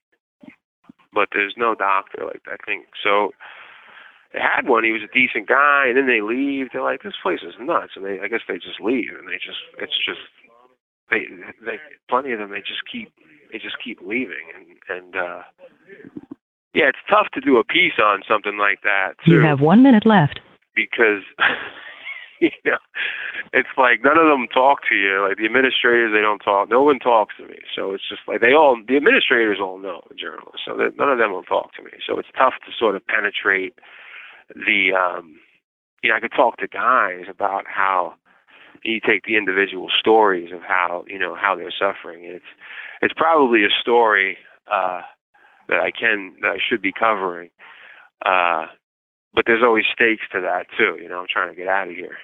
[1.13, 2.59] but there's no doctor like that.
[2.63, 3.33] I think so.
[4.37, 4.85] They had one.
[4.85, 6.69] He was a decent guy, and then they leave.
[6.69, 9.41] They're like, this place is nuts, and they I guess they just leave, and they
[9.41, 10.21] just it's just
[11.09, 11.25] they
[11.65, 11.81] they
[12.11, 13.09] plenty of them they just keep
[13.51, 15.41] they just keep leaving, and and uh
[16.75, 19.17] yeah, it's tough to do a piece on something like that.
[19.25, 20.41] Too, you have one minute left
[20.75, 21.25] because
[22.41, 22.77] you know
[23.55, 25.25] it's like none of them talk to you.
[25.27, 26.69] Like the administrators, they don't talk.
[26.69, 27.65] No one talks to me.
[27.75, 31.17] So it's just like they all the administrators all know the journalists, so none of
[31.17, 31.93] them will talk to me.
[32.05, 33.73] So it's tough to sort of penetrate
[34.55, 34.93] the.
[34.95, 35.39] um
[36.03, 38.15] You know, I could talk to guys about how
[38.85, 42.25] you take the individual stories of how you know how they're suffering.
[42.25, 42.45] It's
[43.03, 44.39] it's probably a story
[44.71, 45.03] uh,
[45.69, 47.51] that I can that I should be covering.
[48.25, 48.67] Uh,
[49.35, 50.97] but there's always stakes to that too.
[51.03, 52.17] You know, I'm trying to get out of here,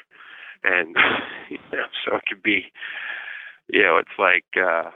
[0.65, 0.97] and
[1.51, 2.73] you know, so it could be,
[3.69, 4.91] you know, it's like uh,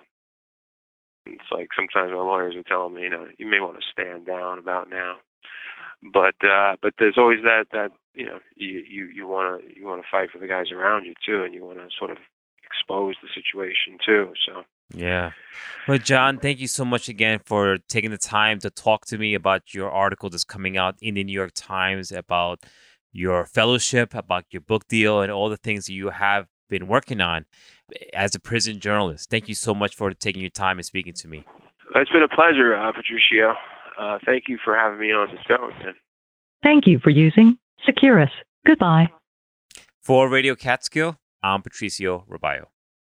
[1.27, 4.27] it's like sometimes my lawyers are telling me, you know, you may want to stand
[4.27, 5.17] down about now,
[6.03, 9.87] but uh, but there's always that that you know you you you want to you
[9.87, 12.19] want to fight for the guys around you too, and you want to sort of
[12.65, 14.33] expose the situation too.
[14.47, 14.63] So.
[14.95, 15.33] Yeah.
[15.89, 19.35] Well, John, thank you so much again for taking the time to talk to me
[19.35, 22.65] about your article that's coming out in the New York Times about
[23.13, 27.21] your fellowship, about your book deal, and all the things that you have been working
[27.21, 27.47] on
[28.13, 29.31] as a prison journalist.
[29.31, 31.45] Thank you so much for taking your time and speaking to me.
[31.95, 33.55] It's been a pleasure, uh, Patricio.
[33.99, 35.71] Uh, thank you for having me on the show.
[36.63, 38.31] Thank you for using Securus.
[38.67, 39.09] Goodbye.
[40.03, 42.67] For Radio Catskill, I'm Patricio Robayo.